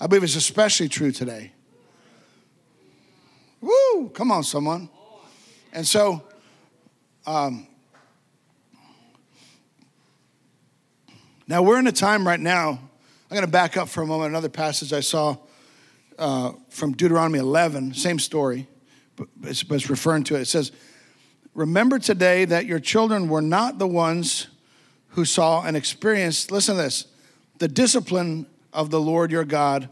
[0.00, 1.52] I believe it's especially true today.
[3.60, 4.10] Woo!
[4.10, 4.88] Come on, someone.
[5.72, 6.22] And so,
[7.26, 7.66] um,
[11.46, 12.70] now we're in a time right now.
[12.70, 14.30] I'm going to back up for a moment.
[14.30, 15.36] Another passage I saw
[16.18, 18.66] uh, from Deuteronomy 11, same story,
[19.16, 20.42] but it's, but it's referring to it.
[20.42, 20.72] It says,
[21.54, 24.48] Remember today that your children were not the ones
[25.08, 27.06] who saw and experienced, listen to this,
[27.58, 29.88] the discipline of the Lord your God,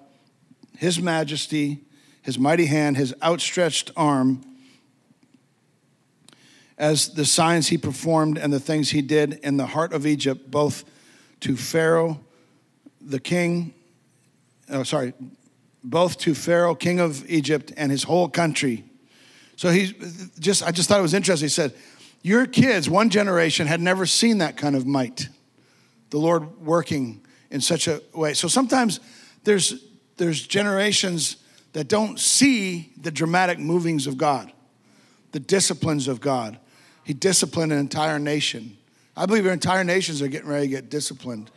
[0.77, 1.81] his majesty,
[2.23, 4.43] his mighty hand, his outstretched arm,
[6.79, 10.51] as the signs he performed and the things he did in the heart of Egypt,
[10.51, 10.85] both
[11.41, 12.21] to Pharaoh,
[13.01, 13.73] the king,
[14.69, 15.15] oh, sorry,
[15.87, 18.85] both to Pharaoh, king of Egypt, and his whole country.
[19.55, 19.95] So he
[20.39, 21.47] just, I just thought it was interesting.
[21.47, 21.75] He said,
[22.23, 25.29] Your kids, one generation, had never seen that kind of might,
[26.11, 28.35] the Lord working in such a way.
[28.35, 28.99] So sometimes
[29.45, 29.85] there's,
[30.17, 31.37] there's generations
[31.73, 34.53] that don't see the dramatic movings of God,
[35.31, 36.59] the disciplines of God.
[37.05, 38.77] He disciplined an entire nation.
[39.17, 41.51] I believe our entire nations are getting ready to get disciplined.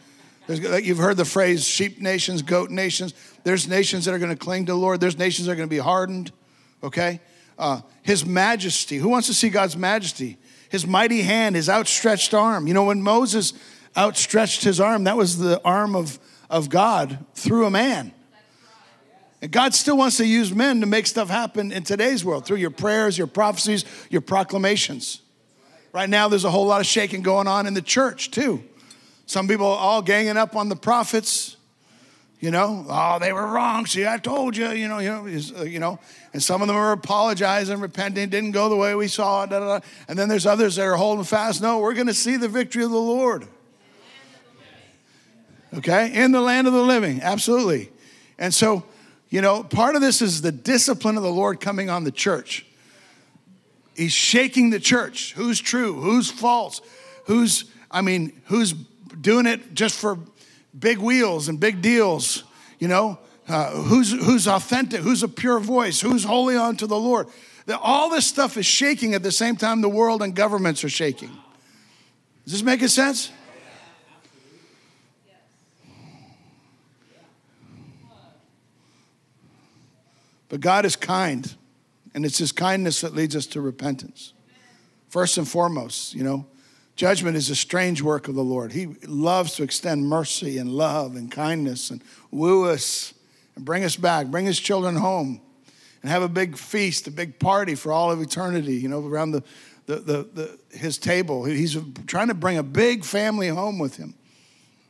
[0.49, 3.13] There's, you've heard the phrase sheep nations, goat nations.
[3.43, 4.99] There's nations that are going to cling to the Lord.
[4.99, 6.31] There's nations that are going to be hardened,
[6.81, 7.21] okay?
[7.59, 8.97] Uh, his majesty.
[8.97, 10.39] Who wants to see God's majesty?
[10.69, 12.65] His mighty hand, his outstretched arm.
[12.65, 13.53] You know, when Moses
[13.95, 16.17] outstretched his arm, that was the arm of,
[16.49, 18.11] of God through a man.
[19.43, 22.57] And God still wants to use men to make stuff happen in today's world through
[22.57, 25.21] your prayers, your prophecies, your proclamations.
[25.93, 28.63] Right now, there's a whole lot of shaking going on in the church, too.
[29.29, 31.55] Some people all ganging up on the prophets,
[32.39, 33.85] you know, oh, they were wrong.
[33.85, 35.99] See, I told you, you know, you know, uh, you know.
[36.33, 39.51] And some of them are apologizing, repenting, didn't go the way we saw it.
[39.51, 39.85] Da, da, da.
[40.07, 41.61] And then there's others that are holding fast.
[41.61, 43.45] No, we're going to see the victory of the Lord.
[45.75, 47.91] Okay, in the land of the living, absolutely.
[48.39, 48.83] And so,
[49.29, 52.65] you know, part of this is the discipline of the Lord coming on the church.
[53.95, 55.33] He's shaking the church.
[55.33, 55.93] Who's true?
[55.93, 56.81] Who's false?
[57.25, 58.73] Who's, I mean, who's
[59.19, 60.17] doing it just for
[60.77, 62.43] big wheels and big deals?
[62.79, 65.01] You know, uh, who's, who's authentic?
[65.01, 65.99] Who's a pure voice?
[65.99, 67.27] Who's holy unto the Lord?
[67.81, 71.29] All this stuff is shaking at the same time the world and governments are shaking.
[72.45, 73.31] Is this making sense?
[80.49, 81.55] But God is kind.
[82.15, 84.33] And it's his kindness that leads us to repentance.
[85.09, 86.47] First and foremost, you know,
[86.99, 88.73] judgment is a strange work of the Lord.
[88.73, 93.13] He loves to extend mercy and love and kindness and woo us
[93.55, 95.39] and bring us back, bring his children home,
[96.01, 99.31] and have a big feast, a big party for all of eternity, you know, around
[99.31, 99.43] the,
[99.85, 101.45] the, the, the his table.
[101.45, 104.13] He's trying to bring a big family home with him.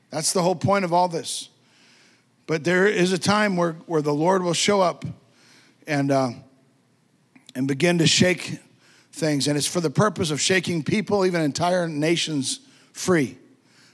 [0.09, 1.49] That's the whole point of all this.
[2.47, 5.05] But there is a time where, where the Lord will show up
[5.85, 6.31] and uh,
[7.53, 8.57] and begin to shake
[9.19, 9.47] things.
[9.47, 12.61] And it's for the purpose of shaking people, even entire nations,
[12.93, 13.37] free.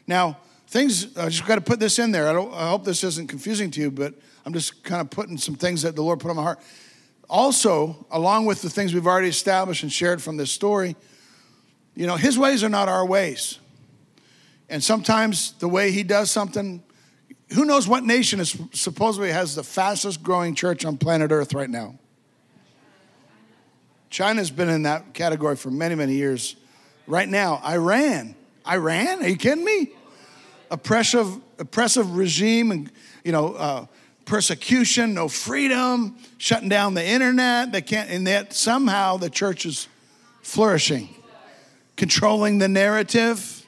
[0.07, 2.27] Now, things, I just got to put this in there.
[2.27, 4.13] I, I hope this isn't confusing to you, but
[4.45, 6.59] I'm just kind of putting some things that the Lord put on my heart.
[7.29, 10.95] Also, along with the things we've already established and shared from this story,
[11.95, 13.59] you know, His ways are not our ways.
[14.69, 16.83] And sometimes the way He does something,
[17.53, 21.69] who knows what nation is supposedly has the fastest growing church on planet Earth right
[21.69, 21.97] now?
[24.15, 26.55] China's been in that category for many, many years.
[27.05, 28.33] Right now, Iran.
[28.65, 29.21] Iran?
[29.21, 29.89] Are you kidding me?
[30.71, 32.89] Oppressive, oppressive regime and,
[33.25, 33.85] you know, uh,
[34.23, 37.73] persecution, no freedom, shutting down the internet.
[37.73, 39.89] They can't, and yet somehow the church is
[40.41, 41.09] flourishing.
[41.97, 43.67] controlling the narrative.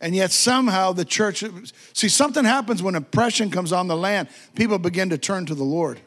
[0.00, 1.44] And yet, somehow, the church
[1.92, 4.26] see, something happens when oppression comes on the land.
[4.56, 6.00] People begin to turn to the Lord.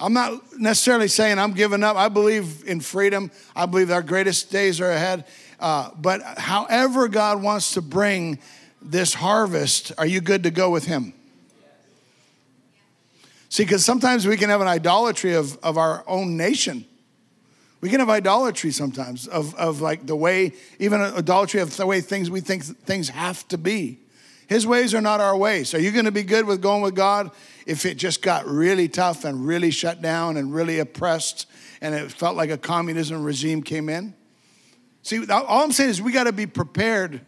[0.00, 1.96] I'm not necessarily saying I'm giving up.
[1.96, 5.26] I believe in freedom, I believe our greatest days are ahead.
[5.60, 8.38] Uh, but however, God wants to bring
[8.80, 11.12] this harvest, are you good to go with Him?
[13.50, 16.86] See, because sometimes we can have an idolatry of, of our own nation.
[17.80, 22.00] We can have idolatry sometimes of, of like the way, even idolatry of the way
[22.00, 23.98] things we think things have to be.
[24.50, 25.74] His ways are not our ways.
[25.74, 27.30] Are you going to be good with going with God
[27.66, 31.46] if it just got really tough and really shut down and really oppressed
[31.80, 34.12] and it felt like a communism regime came in?
[35.04, 37.20] See, all I'm saying is we got to be prepared.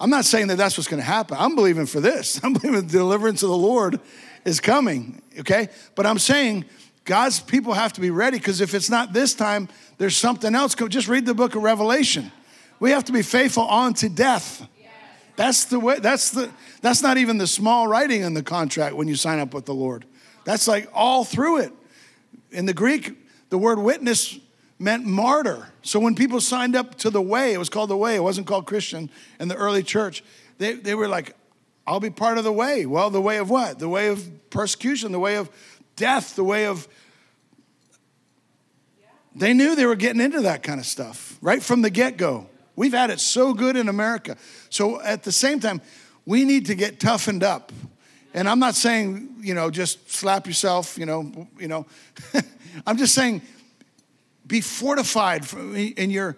[0.00, 1.36] I'm not saying that that's what's going to happen.
[1.38, 2.40] I'm believing for this.
[2.42, 4.00] I'm believing the deliverance of the Lord
[4.46, 5.68] is coming, okay?
[5.94, 6.64] But I'm saying
[7.04, 10.74] God's people have to be ready because if it's not this time, there's something else.
[10.74, 12.32] Just read the book of Revelation.
[12.80, 14.66] We have to be faithful on to death.
[15.36, 19.06] That's the way, that's the, that's not even the small writing in the contract when
[19.06, 20.06] you sign up with the Lord.
[20.44, 21.72] That's like all through it.
[22.50, 23.16] In the Greek,
[23.50, 24.38] the word witness
[24.78, 25.68] meant martyr.
[25.82, 28.46] So when people signed up to the way, it was called the way, it wasn't
[28.46, 30.22] called Christian in the early church.
[30.58, 31.34] They, they were like,
[31.86, 32.86] I'll be part of the way.
[32.86, 33.78] Well, the way of what?
[33.78, 35.50] The way of persecution, the way of
[35.94, 36.88] death, the way of.
[39.34, 42.48] They knew they were getting into that kind of stuff right from the get go.
[42.76, 44.36] We've had it so good in America.
[44.70, 45.80] So at the same time,
[46.26, 47.72] we need to get toughened up.
[48.34, 51.86] And I'm not saying, you know, just slap yourself, you know, you know.
[52.86, 53.40] I'm just saying
[54.46, 56.36] be fortified in your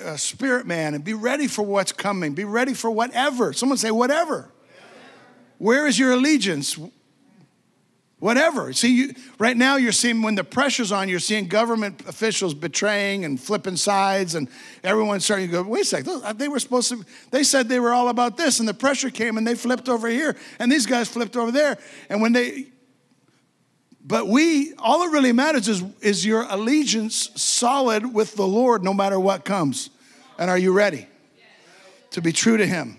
[0.00, 2.34] uh, spirit man and be ready for what's coming.
[2.34, 3.52] Be ready for whatever.
[3.52, 4.50] Someone say whatever.
[5.58, 6.78] Where is your allegiance?
[8.20, 8.72] Whatever.
[8.72, 13.24] See, you, right now you're seeing when the pressure's on, you're seeing government officials betraying
[13.24, 14.48] and flipping sides, and
[14.82, 17.78] everyone's starting to go, wait a second, uh, they were supposed to, they said they
[17.78, 20.84] were all about this, and the pressure came and they flipped over here, and these
[20.84, 21.78] guys flipped over there.
[22.10, 22.66] And when they,
[24.04, 28.94] but we, all that really matters is, is your allegiance solid with the Lord no
[28.94, 29.90] matter what comes?
[30.38, 31.06] And are you ready
[32.10, 32.96] to be true to Him?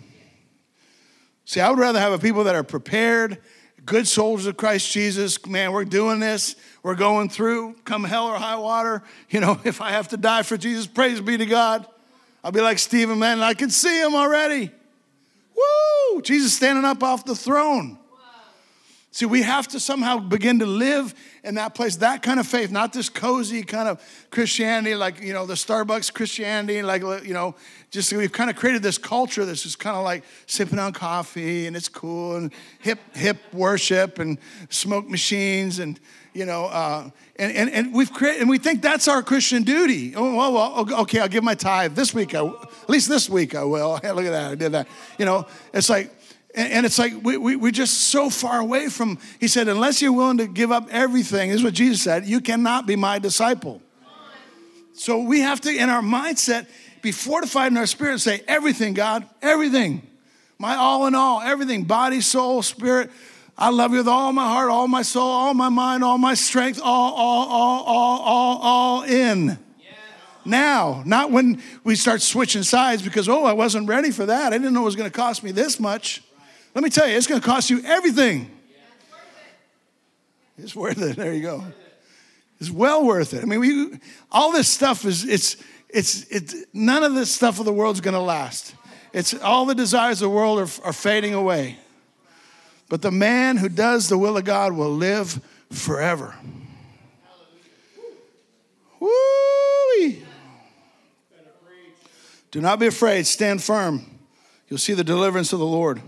[1.44, 3.40] See, I would rather have a people that are prepared,
[3.86, 5.46] good soldiers of Christ Jesus.
[5.46, 6.56] Man, we're doing this.
[6.84, 9.04] We're going through, come hell or high water.
[9.30, 11.86] You know, if I have to die for Jesus, praise be to God.
[12.44, 14.72] I'll be like Stephen, man, I can see him already.
[15.56, 16.22] Woo!
[16.22, 17.98] Jesus standing up off the throne.
[19.12, 22.70] See, we have to somehow begin to live in that place, that kind of faith,
[22.70, 24.00] not this cozy kind of
[24.30, 27.56] Christianity, like, you know, the Starbucks Christianity, like, you know,
[27.90, 31.66] just we've kind of created this culture that's just kind of like sipping on coffee
[31.66, 34.38] and it's cool and hip, hip worship and
[34.70, 36.00] smoke machines and,
[36.34, 40.16] you know, uh, and, and, and we've created, and we think that's our Christian duty.
[40.16, 42.36] Oh, well, well, okay, I'll give my tithe this week.
[42.36, 43.94] I, at least this week I will.
[44.04, 44.88] Look at that, I did that.
[45.18, 46.14] You know, it's like,
[46.56, 50.14] and, it's like we, we, we're just so far away from, he said, unless you're
[50.14, 53.82] willing to give up everything, is what Jesus said, you cannot be my disciple.
[54.94, 56.68] So we have to, in our mindset,
[57.02, 60.06] be fortified in our spirit and say, everything, God, everything.
[60.58, 63.10] My all in all, everything, body, soul, spirit.
[63.58, 66.34] I love you with all my heart, all my soul, all my mind, all my
[66.34, 69.58] strength, all, all, all, all, all, all in.
[70.46, 74.52] Now, not when we start switching sides because, oh, I wasn't ready for that.
[74.52, 76.24] I didn't know it was going to cost me this much.
[76.76, 78.52] Let me tell you, it's going to cost you everything.
[80.58, 81.16] It's worth it.
[81.16, 81.64] There you go.
[82.60, 83.42] It's well worth it.
[83.42, 84.00] I mean, we,
[84.32, 85.56] all this stuff is, it's,
[85.90, 88.76] it's, it's, none of this stuff of the world's going to last.
[89.14, 91.78] It's all the desires of the world are, are fading away.
[92.90, 95.40] But the man who does the will of God will live
[95.72, 96.36] forever.
[99.00, 99.10] Woo!
[102.52, 103.28] Do not be afraid.
[103.28, 104.06] Stand firm.
[104.68, 106.02] You'll see the deliverance of the Lord.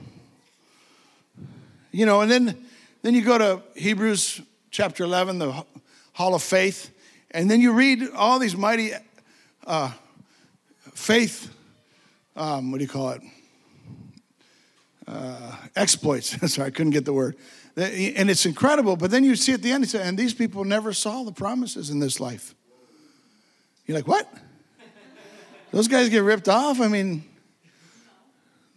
[1.91, 2.65] You know, and then,
[3.01, 5.65] then you go to Hebrews chapter 11, the
[6.13, 6.89] hall of faith,
[7.31, 8.91] and then you read all these mighty
[9.67, 9.91] uh,
[10.93, 11.53] faith,
[12.37, 13.21] um, what do you call it?
[15.05, 16.29] Uh, exploits.
[16.53, 17.35] Sorry, I couldn't get the word.
[17.75, 21.23] And it's incredible, but then you see at the end, and these people never saw
[21.23, 22.55] the promises in this life.
[23.85, 24.31] You're like, what?
[25.71, 26.79] Those guys get ripped off?
[26.79, 27.23] I mean,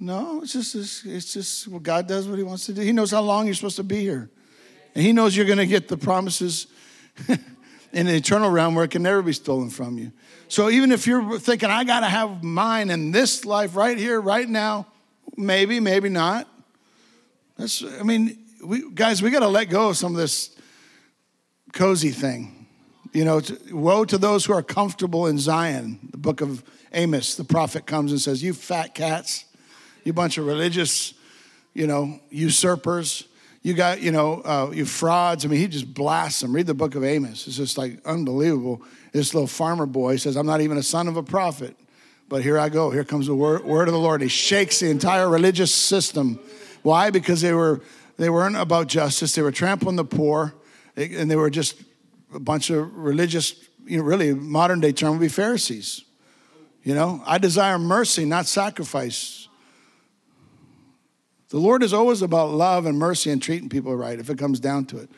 [0.04, 2.82] no, it's just it's just well, God does what He wants to do.
[2.82, 4.28] He knows how long you're supposed to be here,
[4.94, 6.66] and He knows you're going to get the promises
[7.92, 10.12] in the eternal realm where it can never be stolen from you.
[10.48, 14.20] So even if you're thinking I got to have mine in this life right here,
[14.20, 14.86] right now,
[15.36, 16.48] maybe, maybe not.
[17.56, 20.54] That's I mean, we guys, we got to let go of some of this
[21.72, 22.66] cozy thing.
[23.12, 23.40] You know,
[23.70, 26.10] woe to those who are comfortable in Zion.
[26.10, 29.44] The book of Amos, the prophet comes and says, You fat cats,
[30.04, 31.14] you bunch of religious,
[31.72, 33.24] you know, usurpers.
[33.62, 35.44] You got, you know, uh, you frauds.
[35.44, 36.54] I mean, he just blasts them.
[36.54, 37.46] Read the book of Amos.
[37.46, 38.82] It's just like unbelievable.
[39.12, 41.74] This little farmer boy says, I'm not even a son of a prophet.
[42.28, 42.90] But here I go.
[42.90, 44.20] Here comes the word, word of the Lord.
[44.20, 46.38] He shakes the entire religious system.
[46.82, 47.10] Why?
[47.10, 47.80] Because they were
[48.16, 49.34] they weren't about justice.
[49.34, 50.54] They were trampling the poor,
[50.96, 51.82] and they were just
[52.32, 53.54] a bunch of religious.
[53.86, 56.04] You know, really modern day term would be Pharisees.
[56.82, 59.43] You know, I desire mercy, not sacrifice.
[61.54, 64.18] The Lord is always about love and mercy and treating people right.
[64.18, 65.08] If it comes down to it,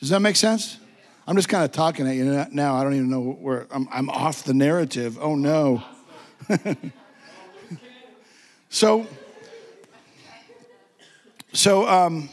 [0.00, 0.78] does that make sense?
[1.26, 2.74] I'm just kind of talking at you now.
[2.74, 5.18] I don't even know where I'm, I'm off the narrative.
[5.20, 5.84] Oh no.
[8.70, 9.06] so,
[11.52, 12.30] so um,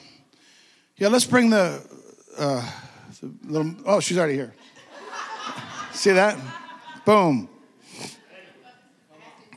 [0.95, 1.85] yeah, let's bring the,
[2.37, 2.71] uh,
[3.19, 3.75] the little.
[3.85, 4.53] Oh, she's already here.
[5.91, 6.37] See that?
[7.03, 7.49] Boom.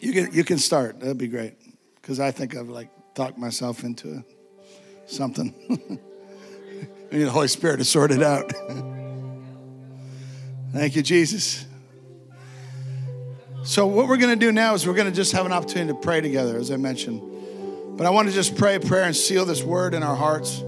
[0.01, 0.99] You can you can start.
[0.99, 1.55] That'd be great
[2.03, 4.23] because I think I've like talked myself into
[5.07, 5.53] something.
[7.11, 8.53] I need the Holy Spirit to sort it out.
[10.73, 11.65] Thank you, Jesus.
[13.65, 15.93] So, what we're going to do now is we're going to just have an opportunity
[15.93, 17.23] to pray together, as I mentioned.
[17.97, 20.63] But I want to just pray a prayer and seal this word in our hearts.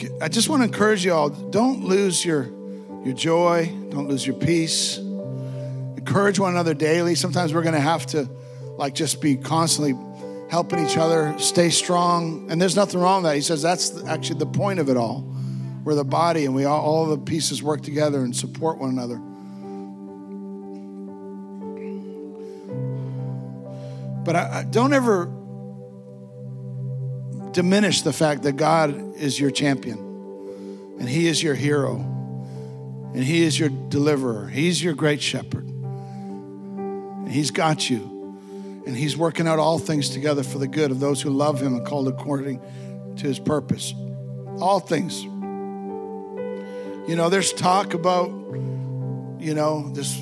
[0.00, 2.44] Can, I just want to encourage you all don't lose your,
[3.04, 4.96] your joy, don't lose your peace.
[4.96, 7.14] Encourage one another daily.
[7.14, 8.26] Sometimes we're going to have to,
[8.80, 9.94] like, just be constantly
[10.50, 12.50] helping each other stay strong.
[12.50, 13.36] And there's nothing wrong with that.
[13.36, 15.30] He says that's actually the point of it all.
[15.84, 19.16] We're the body, and we all, all the pieces work together and support one another.
[24.24, 25.26] But I, I don't ever
[27.52, 29.98] diminish the fact that God is your champion,
[30.98, 31.96] and He is your hero,
[33.14, 34.48] and He is your deliverer.
[34.48, 35.66] He's your great shepherd.
[35.66, 38.19] And He's got you,
[38.90, 41.76] and He's working out all things together for the good of those who love Him
[41.76, 42.60] and called according
[43.18, 43.94] to His purpose.
[44.58, 45.22] All things.
[47.08, 48.30] You know, there's talk about,
[49.38, 50.20] you know, this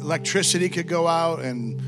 [0.00, 1.78] electricity could go out and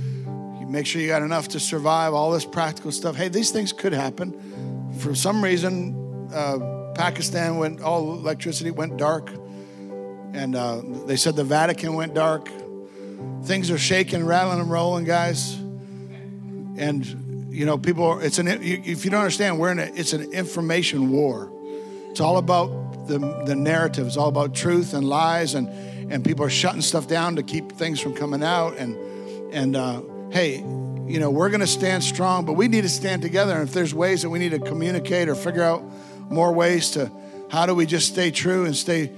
[0.60, 3.16] you make sure you got enough to survive, all this practical stuff.
[3.16, 4.92] Hey, these things could happen.
[4.98, 9.30] For some reason, uh, Pakistan went, all electricity went dark.
[10.34, 12.50] And uh, they said the Vatican went dark.
[13.44, 15.61] Things are shaking, rattling, and rolling, guys.
[16.77, 20.33] And, you know, people, it's an, if you don't understand, we're in a, it's an
[20.33, 21.51] information war.
[22.11, 24.07] It's all about the, the narrative.
[24.07, 25.68] It's all about truth and lies, and,
[26.12, 28.77] and people are shutting stuff down to keep things from coming out.
[28.77, 28.97] And,
[29.53, 33.23] and uh, hey, you know, we're going to stand strong, but we need to stand
[33.23, 33.55] together.
[33.55, 35.83] And if there's ways that we need to communicate or figure out
[36.31, 37.11] more ways to
[37.51, 39.11] how do we just stay true and stay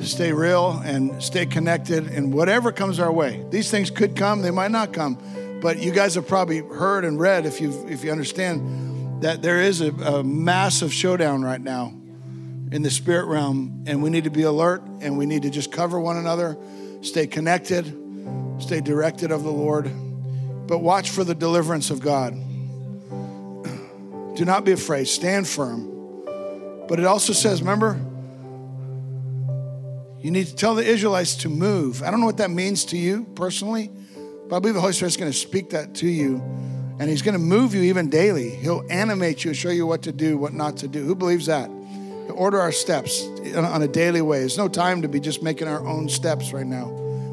[0.00, 3.44] stay real and stay connected and whatever comes our way.
[3.50, 5.18] These things could come, they might not come.
[5.60, 9.60] But you guys have probably heard and read if you if you understand that there
[9.60, 11.92] is a, a massive showdown right now
[12.70, 15.72] in the spirit realm, and we need to be alert and we need to just
[15.72, 16.56] cover one another,
[17.00, 17.86] stay connected,
[18.58, 19.90] stay directed of the Lord,
[20.66, 22.34] but watch for the deliverance of God.
[24.36, 25.94] Do not be afraid, stand firm.
[26.86, 28.00] But it also says, remember,
[30.20, 32.02] you need to tell the Israelites to move.
[32.02, 33.90] I don't know what that means to you personally,
[34.48, 36.36] but I believe the Holy Spirit is going to speak that to you.
[36.98, 38.50] And He's going to move you even daily.
[38.50, 41.04] He'll animate you, show you what to do, what not to do.
[41.04, 41.66] Who believes that?
[41.68, 43.24] To order our steps
[43.54, 44.40] on a daily way.
[44.40, 46.88] There's no time to be just making our own steps right now.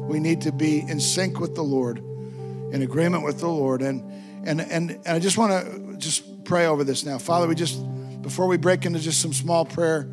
[0.08, 3.82] We need to be in sync with the Lord, in agreement with the Lord.
[3.82, 4.02] And
[4.44, 7.18] and and, and I just want to just pray over this now.
[7.18, 7.82] Father, we just
[8.22, 10.08] before we break into just some small prayer,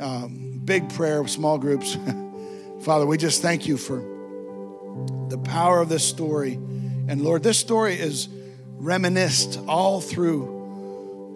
[0.00, 1.96] um, big prayer, small groups.
[2.82, 4.17] Father, we just thank you for
[5.28, 6.54] the power of this story.
[6.54, 8.28] And Lord, this story is
[8.76, 10.58] reminisced all through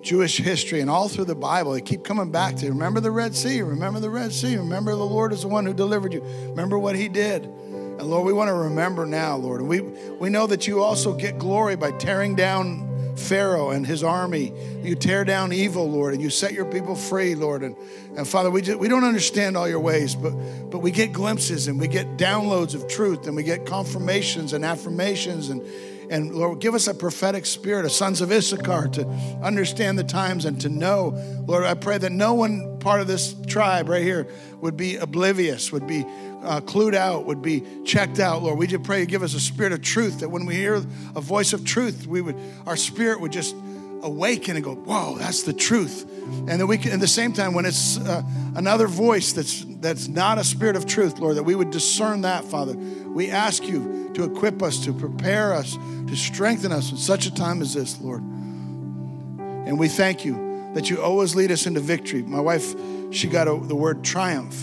[0.02, 3.36] Jewish history and all through the Bible, they keep coming back to remember the Red
[3.36, 6.78] Sea, remember the Red Sea, remember the Lord is the one who delivered you, remember
[6.78, 7.44] what he did.
[7.44, 9.60] And Lord, we want to remember now, Lord.
[9.60, 14.02] And we, we know that you also get glory by tearing down Pharaoh and his
[14.02, 14.52] army.
[14.82, 17.62] You tear down evil, Lord, and you set your people free, Lord.
[17.62, 17.76] And,
[18.16, 20.32] and Father, we, just, we don't understand all your ways, but,
[20.70, 24.64] but we get glimpses and we get downloads of truth and we get confirmations and
[24.64, 25.62] affirmations and
[26.12, 29.08] and Lord, give us a prophetic spirit, of sons of Issachar, to
[29.42, 31.14] understand the times and to know.
[31.46, 34.28] Lord, I pray that no one part of this tribe right here
[34.60, 36.04] would be oblivious, would be
[36.42, 38.42] uh, clued out, would be checked out.
[38.42, 40.74] Lord, we just pray you give us a spirit of truth that when we hear
[40.74, 42.36] a voice of truth, we would,
[42.66, 43.54] our spirit would just
[44.02, 46.08] awaken and go, whoa, that's the truth.
[46.48, 48.22] And that we can, at the same time, when it's uh,
[48.54, 52.44] another voice that's, that's not a spirit of truth, Lord, that we would discern that,
[52.44, 52.74] Father.
[52.74, 55.76] We ask you to equip us, to prepare us,
[56.06, 58.22] to strengthen us in such a time as this, Lord.
[58.22, 62.22] And we thank you that you always lead us into victory.
[62.22, 62.74] My wife,
[63.12, 64.60] she got a, the word triumph.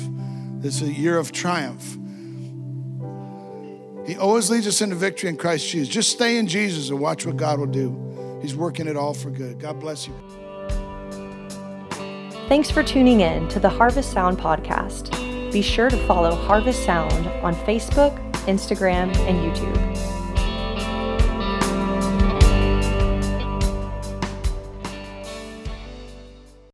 [0.61, 1.97] Is a year of triumph.
[4.05, 5.87] He always leads us into victory in Christ Jesus.
[5.87, 8.39] Just stay in Jesus and watch what God will do.
[8.41, 9.59] He's working it all for good.
[9.59, 10.13] God bless you.
[12.49, 15.11] Thanks for tuning in to the Harvest Sound podcast.
[15.51, 20.18] Be sure to follow Harvest Sound on Facebook, Instagram, and YouTube.